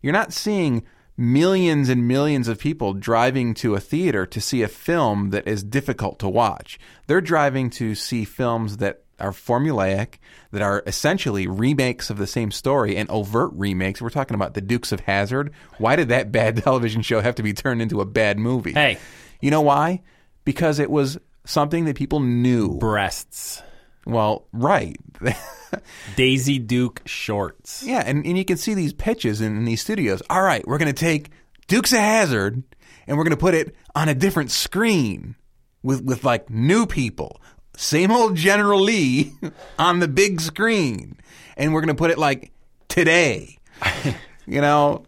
[0.00, 0.84] You're not seeing
[1.16, 5.62] millions and millions of people driving to a theater to see a film that is
[5.62, 6.78] difficult to watch.
[7.06, 10.14] They're driving to see films that are formulaic,
[10.50, 14.02] that are essentially remakes of the same story and overt remakes.
[14.02, 15.52] We're talking about the Dukes of Hazzard.
[15.78, 18.72] Why did that bad television show have to be turned into a bad movie?
[18.72, 18.98] Hey.
[19.40, 20.02] You know why?
[20.44, 22.78] Because it was something that people knew.
[22.78, 23.62] Breasts.
[24.04, 24.96] Well, right.
[26.16, 27.82] Daisy Duke shorts.
[27.82, 30.22] yeah, and, and you can see these pitches in, in these studios.
[30.28, 31.30] All right, we're going to take
[31.68, 32.62] Dukes of Hazzard
[33.06, 35.36] and we're going to put it on a different screen
[35.82, 37.40] with, with like new people.
[37.76, 39.32] Same old General Lee
[39.78, 41.16] on the big screen.
[41.56, 42.52] And we're going to put it like
[42.88, 43.58] today.
[44.46, 45.04] you know,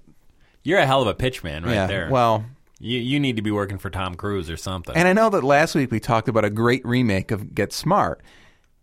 [0.62, 1.86] You're a hell of a pitchman right yeah.
[1.86, 2.08] there.
[2.10, 2.44] Well,
[2.80, 4.94] you you need to be working for Tom Cruise or something.
[4.96, 8.20] and I know that last week we talked about a great remake of Get Smart,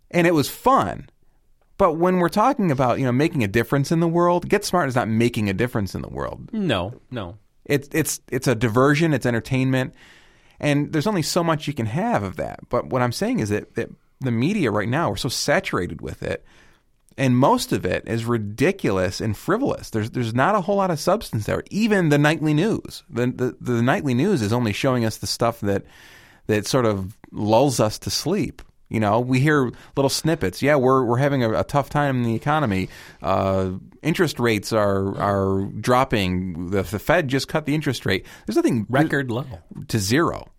[0.09, 1.09] and it was fun.
[1.77, 4.87] But when we're talking about you know making a difference in the world, Get Smart
[4.87, 6.49] is not making a difference in the world.
[6.51, 7.37] no, no.
[7.65, 9.93] It's it's it's a diversion, it's entertainment,
[10.61, 12.59] and there's only so much you can have of that.
[12.69, 13.89] But what I'm saying is that, that
[14.21, 16.45] the media right now we're so saturated with it,
[17.17, 19.89] and most of it is ridiculous and frivolous.
[19.89, 21.63] There's there's not a whole lot of substance there.
[21.71, 25.59] Even the nightly news, the the, the nightly news is only showing us the stuff
[25.61, 25.83] that
[26.45, 28.61] that sort of lulls us to sleep.
[28.91, 30.61] You know, we hear little snippets.
[30.61, 32.89] Yeah, we're we're having a, a tough time in the economy.
[33.21, 36.71] Uh, interest rates are are dropping.
[36.71, 38.25] The, the Fed just cut the interest rate.
[38.45, 39.45] There's nothing Record low.
[39.87, 40.49] to zero.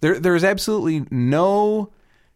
[0.00, 1.90] There there is absolutely no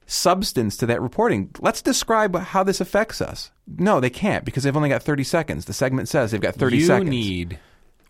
[0.07, 1.51] substance to that reporting.
[1.61, 3.51] Let's describe how this affects us.
[3.67, 5.67] No, they can't because they've only got 30 seconds.
[5.67, 7.05] The segment says they've got 30 you seconds.
[7.05, 7.59] You need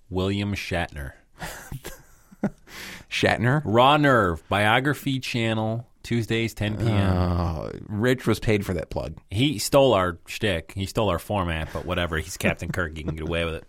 [0.08, 1.12] William Shatner.
[3.10, 3.62] Shatner.
[3.64, 7.16] Raw Nerve biography channel Tuesdays 10 p.m.
[7.16, 9.16] Uh, Rich was paid for that plug.
[9.30, 10.72] he stole our shtick.
[10.76, 12.18] He stole our format, but whatever.
[12.18, 12.96] He's Captain Kirk.
[12.96, 13.64] He can get away with it.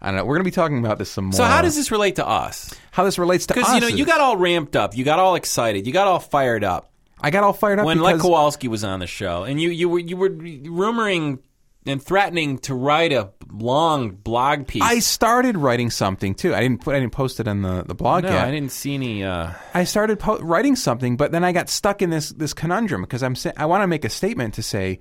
[0.00, 0.24] I don't know.
[0.24, 1.32] We're going to be talking about this some more.
[1.32, 2.74] So how does this relate to us?
[2.90, 3.58] how this relates to us?
[3.60, 6.18] Because you know you got all ramped up, you got all excited, you got all
[6.18, 6.90] fired up
[7.24, 9.70] I got all fired up when because Lech Kowalski was on the show, and you
[9.70, 11.38] you were you were rumoring
[11.86, 14.82] and threatening to write a long blog piece.
[14.82, 16.54] I started writing something too.
[16.54, 18.46] I didn't put I didn't post it on the the blog no, yet.
[18.46, 19.24] I didn't see any.
[19.24, 23.02] Uh, I started po- writing something, but then I got stuck in this this conundrum
[23.02, 24.98] because I'm sa- I want to make a statement to say,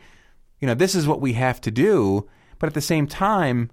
[0.59, 2.27] you know, this is what we have to do,
[2.59, 3.71] but at the same time,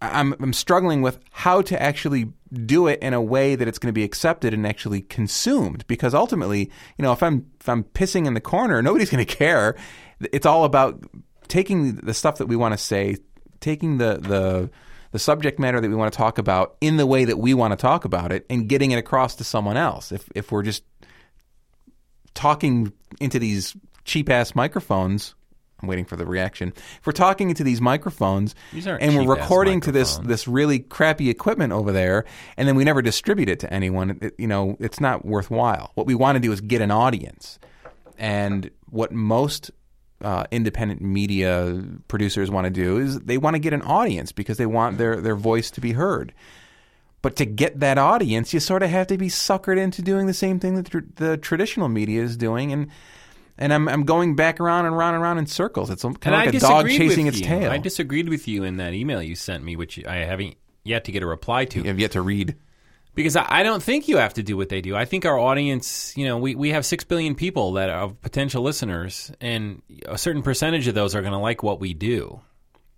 [0.00, 3.88] I'm I'm struggling with how to actually do it in a way that it's going
[3.88, 5.86] to be accepted and actually consumed.
[5.86, 9.36] Because ultimately, you know, if I'm if I'm pissing in the corner, nobody's going to
[9.36, 9.76] care.
[10.32, 11.04] It's all about
[11.48, 13.16] taking the stuff that we want to say,
[13.60, 14.70] taking the the
[15.12, 17.72] the subject matter that we want to talk about in the way that we want
[17.72, 20.12] to talk about it, and getting it across to someone else.
[20.12, 20.84] If if we're just
[22.34, 25.34] talking into these cheap ass microphones.
[25.80, 26.72] I'm waiting for the reaction.
[26.76, 31.28] If we're talking into these microphones These and we're recording to this this really crappy
[31.28, 32.24] equipment over there,
[32.56, 35.90] and then we never distribute it to anyone, it, you know, it's not worthwhile.
[35.94, 37.58] What we want to do is get an audience,
[38.16, 39.72] and what most
[40.22, 44.56] uh, independent media producers want to do is they want to get an audience because
[44.56, 46.32] they want their their voice to be heard.
[47.20, 50.34] But to get that audience, you sort of have to be suckered into doing the
[50.34, 52.88] same thing that tr- the traditional media is doing, and
[53.58, 55.90] and I'm I'm going back around and around and around in circles.
[55.90, 57.46] It's kind and of I like a dog chasing its you.
[57.46, 57.70] tail.
[57.70, 61.12] I disagreed with you in that email you sent me, which I haven't yet to
[61.12, 61.78] get a reply to.
[61.78, 62.56] you have yet to read.
[63.14, 64.96] Because I don't think you have to do what they do.
[64.96, 68.62] I think our audience, you know, we, we have six billion people that are potential
[68.62, 72.40] listeners, and a certain percentage of those are going to like what we do.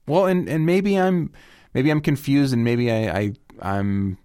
[0.06, 1.32] Well, and and maybe I'm
[1.72, 4.18] maybe I'm confused, and maybe I, I I'm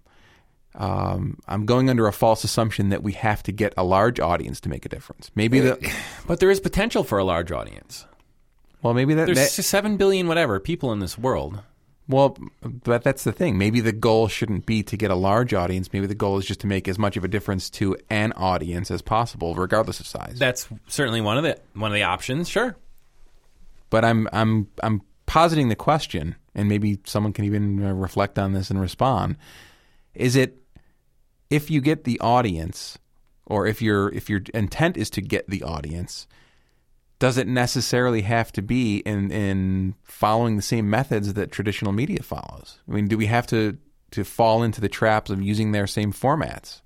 [0.74, 4.60] um, I'm going under a false assumption that we have to get a large audience
[4.60, 5.30] to make a difference.
[5.34, 5.92] Maybe the
[6.26, 8.06] But there is potential for a large audience.
[8.82, 11.60] well, maybe that, There's that seven billion whatever people in this world.
[12.10, 13.56] Well, but that's the thing.
[13.56, 15.92] Maybe the goal shouldn't be to get a large audience.
[15.92, 18.90] Maybe the goal is just to make as much of a difference to an audience
[18.90, 20.38] as possible, regardless of size.
[20.38, 22.48] That's certainly one of the one of the options.
[22.48, 22.76] Sure.
[23.88, 28.52] but I'm I'm I'm positing the question, and maybe someone can even uh, reflect on
[28.52, 29.36] this and respond.
[30.14, 30.56] Is it
[31.50, 32.98] if you get the audience,
[33.46, 36.26] or if your if your intent is to get the audience,
[37.20, 42.22] does it necessarily have to be in in following the same methods that traditional media
[42.22, 42.78] follows?
[42.88, 43.78] I mean, do we have to
[44.10, 46.80] to fall into the traps of using their same formats?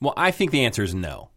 [0.00, 1.30] Well, I think the answer is no.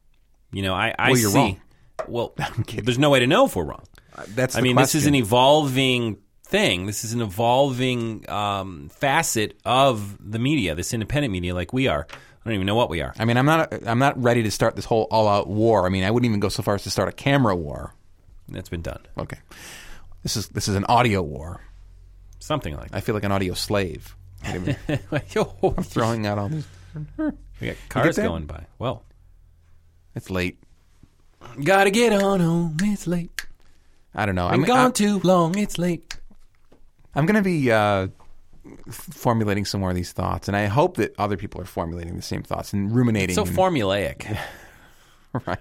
[0.52, 1.38] You know, I, I Well, you're see.
[1.38, 1.62] wrong.
[2.08, 2.34] Well,
[2.84, 3.86] there's no way to know if we're wrong.
[4.30, 6.86] That's I mean, this is an evolving thing.
[6.86, 12.08] This is an evolving um, facet of the media, this independent media, like we are.
[12.47, 13.13] I don't even know what we are.
[13.19, 15.86] I mean, I'm not I'm not ready to start this whole all out war.
[15.86, 17.93] I mean, I wouldn't even go so far as to start a camera war.
[18.47, 19.01] That's been done.
[19.17, 19.38] Okay.
[20.23, 21.60] This is this is an audio war.
[22.39, 24.15] Something like I feel like an audio slave.
[24.45, 24.77] Wait a minute.
[25.10, 25.36] that.
[25.36, 25.43] Yo,
[25.81, 26.65] Throwing out all these.
[27.60, 28.25] we got cars that?
[28.25, 28.65] going by.
[28.79, 29.03] Well,
[30.15, 30.57] It's late.
[31.62, 32.77] gotta get on home.
[32.81, 33.45] It's late.
[34.15, 34.47] I don't know.
[34.47, 35.58] I'm I'm gone I'm, too long.
[35.58, 36.15] It's late.
[37.13, 38.08] I'm going to be uh,
[38.89, 42.21] formulating some more of these thoughts, and I hope that other people are formulating the
[42.21, 43.35] same thoughts and ruminating.
[43.35, 44.37] So and- formulaic.
[45.47, 45.59] right.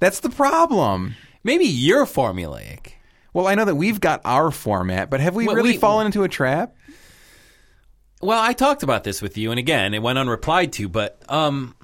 [0.00, 1.14] That's the problem.
[1.44, 2.92] Maybe you're formulaic.
[3.32, 6.06] Well, I know that we've got our format, but have we Well, really we- fallen
[6.06, 6.74] into a trap?
[8.20, 10.88] Well, I talked about this with you, and again, it went unreplied to.
[10.88, 11.74] But um,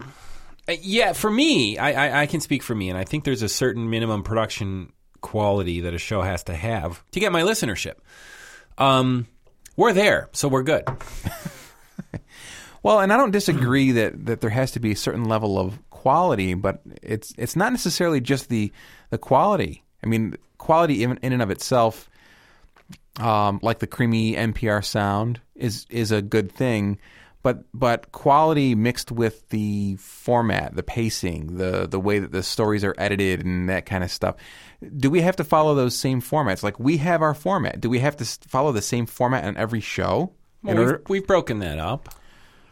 [0.81, 3.49] yeah, for me, I, I, I can speak for me, and I think there's a
[3.49, 7.97] certain minimum production quality that a show has to have to get my listenership.
[8.79, 9.27] Um,
[9.81, 10.85] We're there, so we're good.
[12.83, 15.79] Well, and I don't disagree that, that there has to be a certain level of
[15.91, 18.73] quality, but it's it's not necessarily just the
[19.11, 19.83] the quality.
[20.03, 22.09] I mean, quality in, in and of itself,
[23.19, 26.99] um, like the creamy NPR sound, is is a good thing.
[27.43, 32.85] But but quality mixed with the format, the pacing, the the way that the stories
[32.85, 34.37] are edited, and that kind of stuff.
[34.97, 36.63] Do we have to follow those same formats?
[36.63, 37.81] Like we have our format.
[37.81, 40.33] Do we have to follow the same format on every show?
[40.63, 42.15] Well, we've, we've broken that up,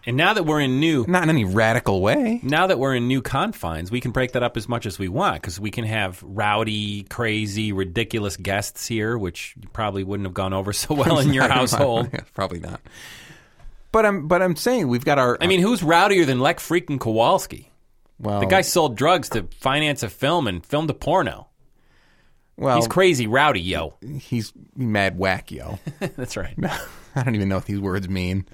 [0.04, 2.40] and now that we're in new not in any radical way.
[2.42, 5.08] now that we're in new confines, we can break that up as much as we
[5.08, 10.52] want because we can have rowdy, crazy, ridiculous guests here, which probably wouldn't have gone
[10.52, 12.10] over so well in your household.
[12.34, 12.80] Probably not.
[13.92, 15.38] But I'm but I'm saying we've got our.
[15.40, 17.70] I mean, who's rowdier than Lech freaking Kowalski?
[18.18, 21.48] well, The guy sold drugs to finance a film and filmed a porno.
[22.56, 23.94] Well, He's crazy rowdy, yo.
[24.18, 25.78] he's mad whack, yo.
[26.00, 26.54] That's right.
[27.14, 28.46] I don't even know what these words mean.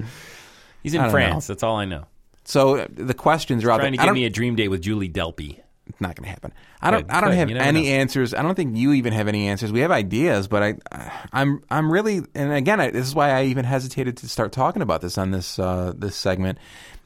[0.83, 1.49] He's in France.
[1.49, 1.55] know.
[1.55, 2.05] That's all I know.
[2.45, 4.05] So uh, the questions are out Trying to there.
[4.05, 5.61] I give me a dream date with Julie Delpy.
[5.87, 6.53] It's not going to happen.
[6.81, 7.03] I don't.
[7.03, 7.39] Could, I don't could.
[7.39, 7.89] have any know.
[7.89, 8.33] answers.
[8.33, 9.71] I don't think you even have any answers.
[9.71, 13.45] We have ideas, but I, I'm, I'm really, and again, I, this is why I
[13.45, 16.59] even hesitated to start talking about this on this, uh, this segment,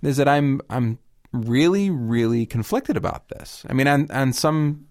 [0.03, 0.99] is that I'm, I'm
[1.33, 3.67] really, really conflicted about this.
[3.69, 4.87] I mean, on, on some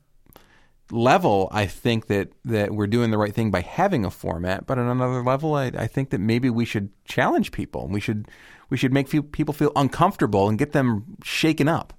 [0.91, 4.77] level, I think that that we're doing the right thing by having a format, but
[4.77, 7.87] on another level, I, I think that maybe we should challenge people.
[7.87, 8.27] We should,
[8.69, 11.93] we should make people feel uncomfortable and get them shaken up.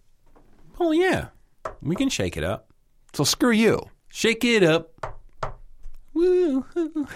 [0.79, 1.29] Oh, yeah.
[1.83, 2.73] We can shake it up.
[3.13, 3.81] So screw you.
[4.09, 4.93] Shake it up.
[6.15, 6.65] Woo.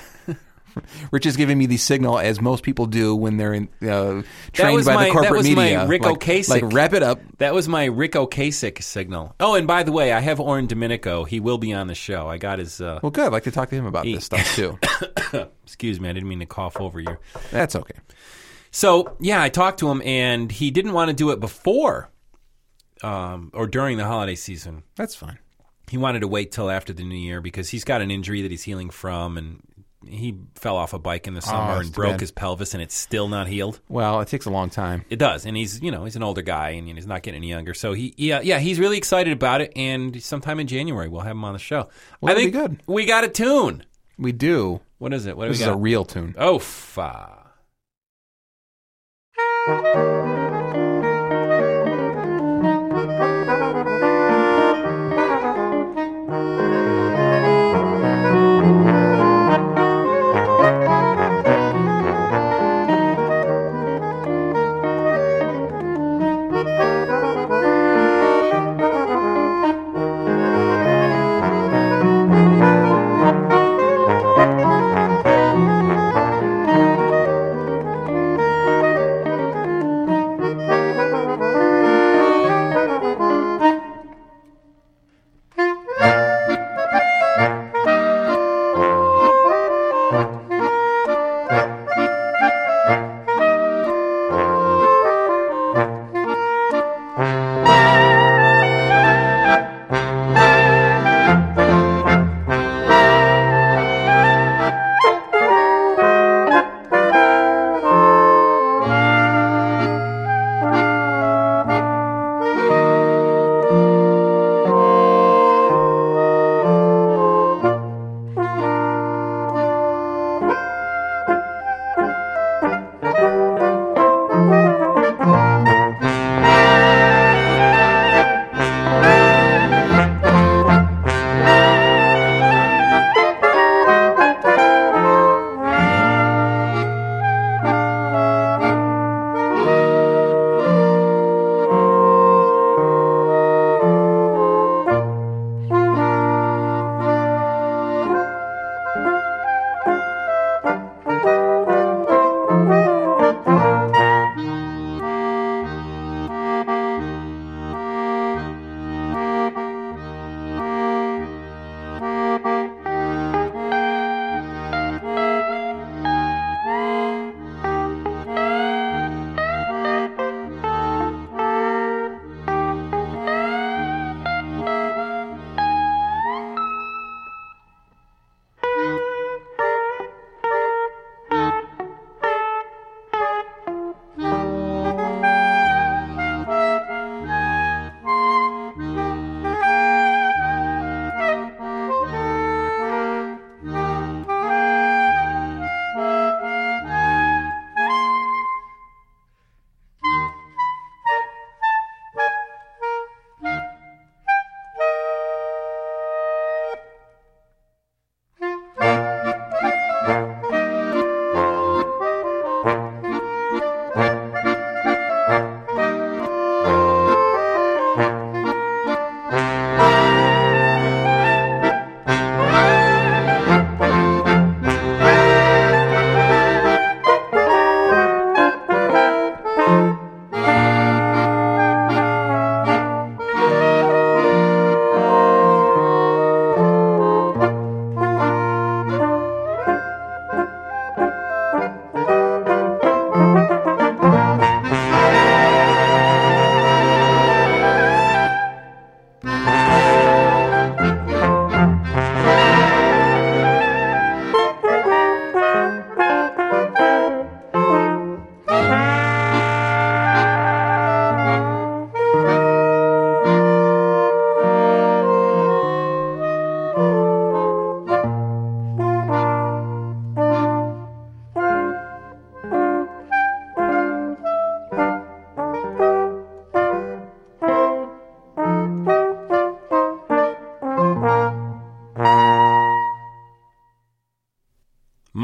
[1.11, 4.23] Rich is giving me the signal as most people do when they're in, uh,
[4.53, 5.87] trained by my- the corporate that was my media.
[5.87, 6.49] Ric like, Ocasek.
[6.49, 7.21] like wrap it up.
[7.39, 9.35] That was my Ric Ocasek signal.
[9.39, 11.25] Oh, and by the way, I have Oren Domenico.
[11.25, 12.29] He will be on the show.
[12.29, 12.81] I got his.
[12.81, 13.27] Uh, Well, good.
[13.27, 14.79] I'd like to talk to him about this stuff too.
[15.63, 17.19] excuse me, I didn't mean to cough over you.
[17.51, 17.99] That's okay.
[18.71, 22.09] So yeah, I talked to him, and he didn't want to do it before
[23.03, 24.83] um, or during the holiday season.
[24.97, 25.39] That's fine.
[25.91, 28.51] He wanted to wait till after the new year because he's got an injury that
[28.51, 29.63] he's healing from, and
[30.09, 32.21] he fell off a bike in the summer Oh, and broke bad.
[32.21, 33.79] his pelvis, and it's still not healed.
[33.89, 35.05] Well, it takes a long time.
[35.11, 37.23] It does, and he's you know he's an older guy, and you know, he's not
[37.23, 37.75] getting any younger.
[37.75, 41.33] So he yeah yeah he's really excited about it, and sometime in January we'll have
[41.37, 41.89] him on the show.
[42.23, 42.83] I that'd think be good.
[42.87, 43.85] we got a tune.
[44.19, 44.81] We do.
[44.99, 45.37] What is it?
[45.37, 45.75] What do This we is got?
[45.75, 46.35] a real tune.
[46.39, 47.39] oh, fa.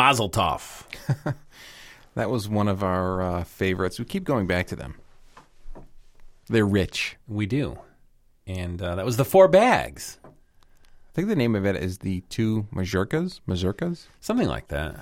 [0.09, 0.85] Mazel Tov.
[2.15, 4.01] That was one of our uh, favorites.
[4.01, 4.97] We keep going back to them.
[6.49, 7.17] They're rich.
[7.29, 7.79] We do.
[8.45, 10.19] And uh, that was the four bags.
[10.25, 10.29] I
[11.13, 13.39] think the name of it is the two mazurkas.
[13.47, 14.07] Mazurkas.
[14.19, 14.97] Something like that.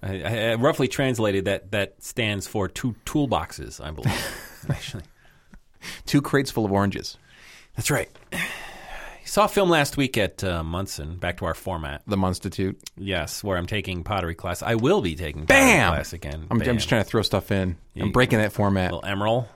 [0.00, 4.66] I, I, I roughly translated that that stands for two toolboxes, I believe.
[4.70, 5.04] Actually,
[6.06, 7.16] Two crates full of oranges.
[7.74, 8.10] that's right.
[9.30, 11.16] Saw a film last week at uh, Munson.
[11.16, 12.02] Back to our format.
[12.04, 12.80] The Munstitute.
[12.96, 14.60] Yes, where I'm taking pottery class.
[14.60, 15.92] I will be taking pottery Bam!
[15.92, 16.48] class again.
[16.50, 16.68] I'm, Bam.
[16.68, 17.76] I'm just trying to throw stuff in.
[17.94, 18.90] I'm breaking that format.
[18.90, 19.46] little emerald.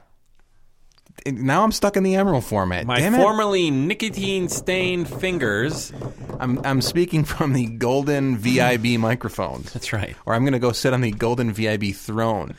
[1.26, 2.86] now I'm stuck in the emerald format.
[2.86, 3.18] My Damn it.
[3.18, 5.92] formerly nicotine stained fingers.
[6.38, 9.72] I'm I'm speaking from the golden VIB microphones.
[9.72, 10.14] That's right.
[10.24, 12.54] Or I'm going to go sit on the golden VIB throne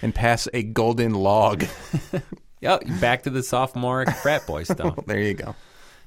[0.00, 1.66] and pass a golden log.
[2.64, 4.98] Yep, back to the sophomore frat boy stuff.
[5.04, 5.54] there you go.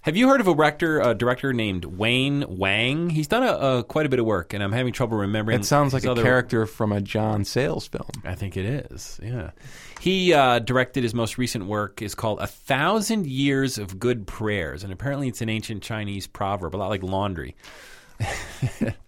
[0.07, 3.09] Have you heard of a director, a director named Wayne Wang?
[3.09, 5.59] He's done a, a quite a bit of work, and I'm having trouble remembering.
[5.59, 8.09] It sounds like a other- character from a John Sayles film.
[8.23, 9.19] I think it is.
[9.21, 9.51] Yeah,
[9.99, 14.85] he uh, directed his most recent work is called "A Thousand Years of Good Prayers,"
[14.85, 17.57] and apparently it's an ancient Chinese proverb, a lot like laundry.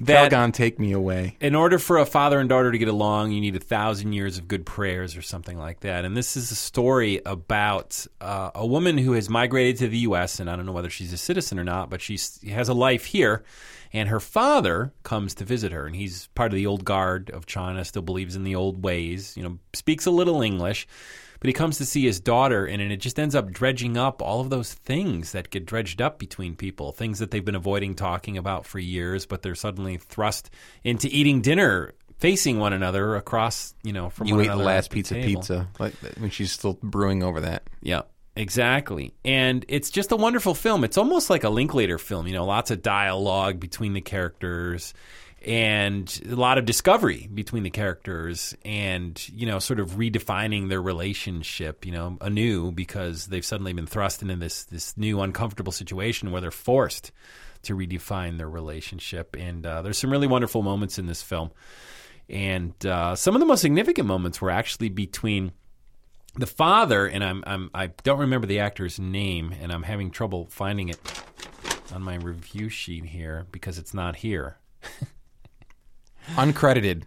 [0.00, 1.36] that Calgon, take me away.
[1.40, 4.38] in order for a father and daughter to get along, you need a thousand years
[4.38, 6.04] of good prayers or something like that.
[6.04, 10.40] And this is a story about uh, a woman who has migrated to the U.S.,
[10.40, 13.06] and I don't know whether she's a citizen or not, but she has a life
[13.06, 13.44] here.
[13.92, 17.46] And her father comes to visit her, and he's part of the old guard of
[17.46, 20.88] China, still believes in the old ways, you know, speaks a little English.
[21.44, 24.40] But he comes to see his daughter, and it just ends up dredging up all
[24.40, 28.38] of those things that get dredged up between people, things that they've been avoiding talking
[28.38, 30.48] about for years, but they're suddenly thrust
[30.84, 34.90] into eating dinner facing one another across, you know, from You one ate the last
[34.90, 35.42] pizza table.
[35.42, 37.68] pizza like when she's still brewing over that.
[37.82, 39.12] Yeah, exactly.
[39.22, 40.82] And it's just a wonderful film.
[40.82, 44.94] It's almost like a Linklater film, you know, lots of dialogue between the characters
[45.44, 50.80] and a lot of discovery between the characters and, you know, sort of redefining their
[50.80, 56.30] relationship, you know, anew because they've suddenly been thrust into this this new uncomfortable situation
[56.30, 57.12] where they're forced
[57.62, 59.36] to redefine their relationship.
[59.38, 61.50] And uh, there's some really wonderful moments in this film.
[62.30, 65.52] And uh, some of the most significant moments were actually between
[66.36, 70.46] the father and I'm, I'm I don't remember the actor's name and I'm having trouble
[70.46, 70.98] finding it
[71.92, 74.56] on my review sheet here because it's not here.
[76.36, 77.04] Uncredited.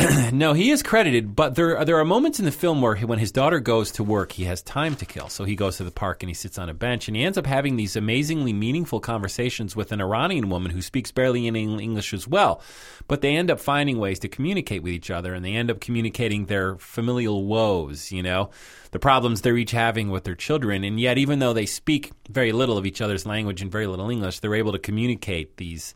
[0.32, 3.18] No, he is credited, but there there are moments in the film where he, when
[3.18, 5.28] his daughter goes to work, he has time to kill.
[5.28, 7.36] So he goes to the park and he sits on a bench and he ends
[7.36, 12.14] up having these amazingly meaningful conversations with an Iranian woman who speaks barely any English
[12.14, 12.62] as well.
[13.08, 15.80] But they end up finding ways to communicate with each other and they end up
[15.80, 18.50] communicating their familial woes, you know,
[18.92, 20.84] the problems they're each having with their children.
[20.84, 24.10] And yet, even though they speak very little of each other's language and very little
[24.10, 25.94] English, they're able to communicate these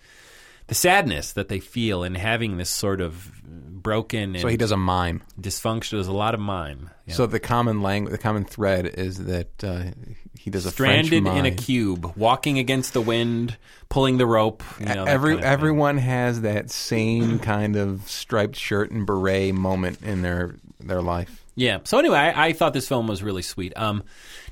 [0.66, 4.70] the sadness that they feel in having this sort of broken and So he does
[4.72, 5.22] a mime.
[5.40, 5.90] dysfunction.
[5.90, 6.90] There's a lot of mime.
[7.06, 7.14] Yeah.
[7.14, 9.84] So the common language, the common thread is that uh,
[10.38, 13.58] he does a stranded in a cube, walking against the wind,
[13.90, 14.62] pulling the rope.
[14.80, 15.52] You know, Every kind of thing.
[15.52, 21.42] everyone has that same kind of striped shirt and beret moment in their their life.
[21.56, 21.78] Yeah.
[21.84, 23.74] So anyway, I, I thought this film was really sweet.
[23.76, 24.02] Um,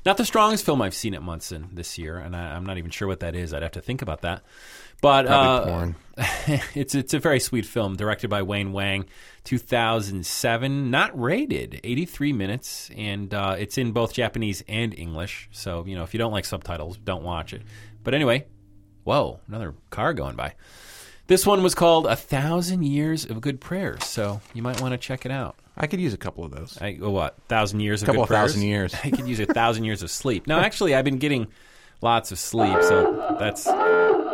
[0.05, 2.91] not the strongest film I've seen at Munson this year, and I, I'm not even
[2.91, 3.53] sure what that is.
[3.53, 4.41] I'd have to think about that.
[5.03, 5.95] But uh, porn.
[6.75, 9.05] it's it's a very sweet film, directed by Wayne Wang,
[9.43, 15.49] 2007, not rated, 83 minutes, and uh, it's in both Japanese and English.
[15.51, 17.63] So you know, if you don't like subtitles, don't watch it.
[18.01, 18.45] But anyway,
[19.03, 20.53] whoa, another car going by.
[21.27, 24.97] This one was called A Thousand Years of Good Prayers, so you might want to
[24.97, 25.57] check it out.
[25.75, 26.77] I could use a couple of those.
[26.79, 28.51] I, oh, what thousand years of Couple good of prayers?
[28.53, 28.95] thousand years.
[29.03, 30.47] I could use a thousand years of sleep.
[30.47, 31.47] No, actually, I've been getting
[32.01, 33.67] lots of sleep, so that's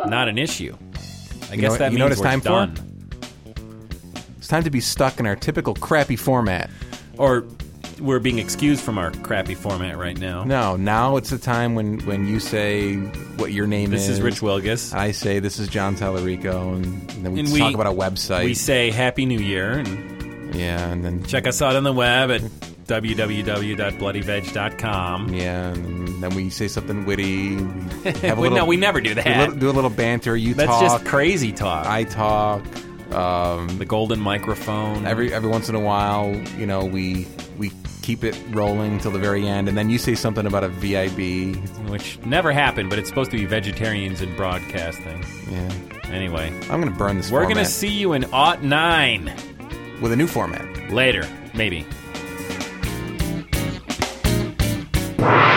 [0.06, 0.76] not an issue.
[1.50, 2.48] I You guess know- that you means know what it's we're time for?
[2.48, 2.86] done.
[4.38, 6.70] It's time to be stuck in our typical crappy format.
[7.18, 7.44] Or
[8.00, 10.44] we're being excused from our crappy format right now.
[10.44, 12.96] No, now it's the time when when you say
[13.36, 14.00] what your name is.
[14.02, 14.16] This is.
[14.18, 14.94] is Rich Wilgus.
[14.94, 18.44] I say this is John Tallarico, and, and then we And talk about a website.
[18.44, 22.30] We say Happy New Year and yeah, and then check us out on the web
[22.30, 22.40] at
[22.90, 25.34] www.bloodyveg.com.
[25.34, 27.56] yeah, and then we say something witty.
[27.56, 27.62] We
[28.22, 29.58] have a little, no, we never do do a that.
[29.58, 30.36] do a little banter.
[30.36, 30.82] You That's talk.
[30.82, 31.86] just crazy talk.
[31.86, 32.62] I talk.
[33.12, 35.04] Um, the golden microphone.
[35.04, 37.26] every every once in a while, you know, we
[37.58, 37.72] we
[38.02, 41.56] keep it rolling till the very end, and then you say something about a VIB.
[41.90, 45.24] which never happened, but it's supposed to be vegetarians in broadcasting.
[45.50, 45.72] Yeah,
[46.12, 47.30] Anyway, I'm gonna burn this.
[47.32, 49.32] we're format going to see you in Aught 9
[50.00, 50.64] with a new format.
[50.92, 51.84] later, maybe.
[55.20, 55.49] you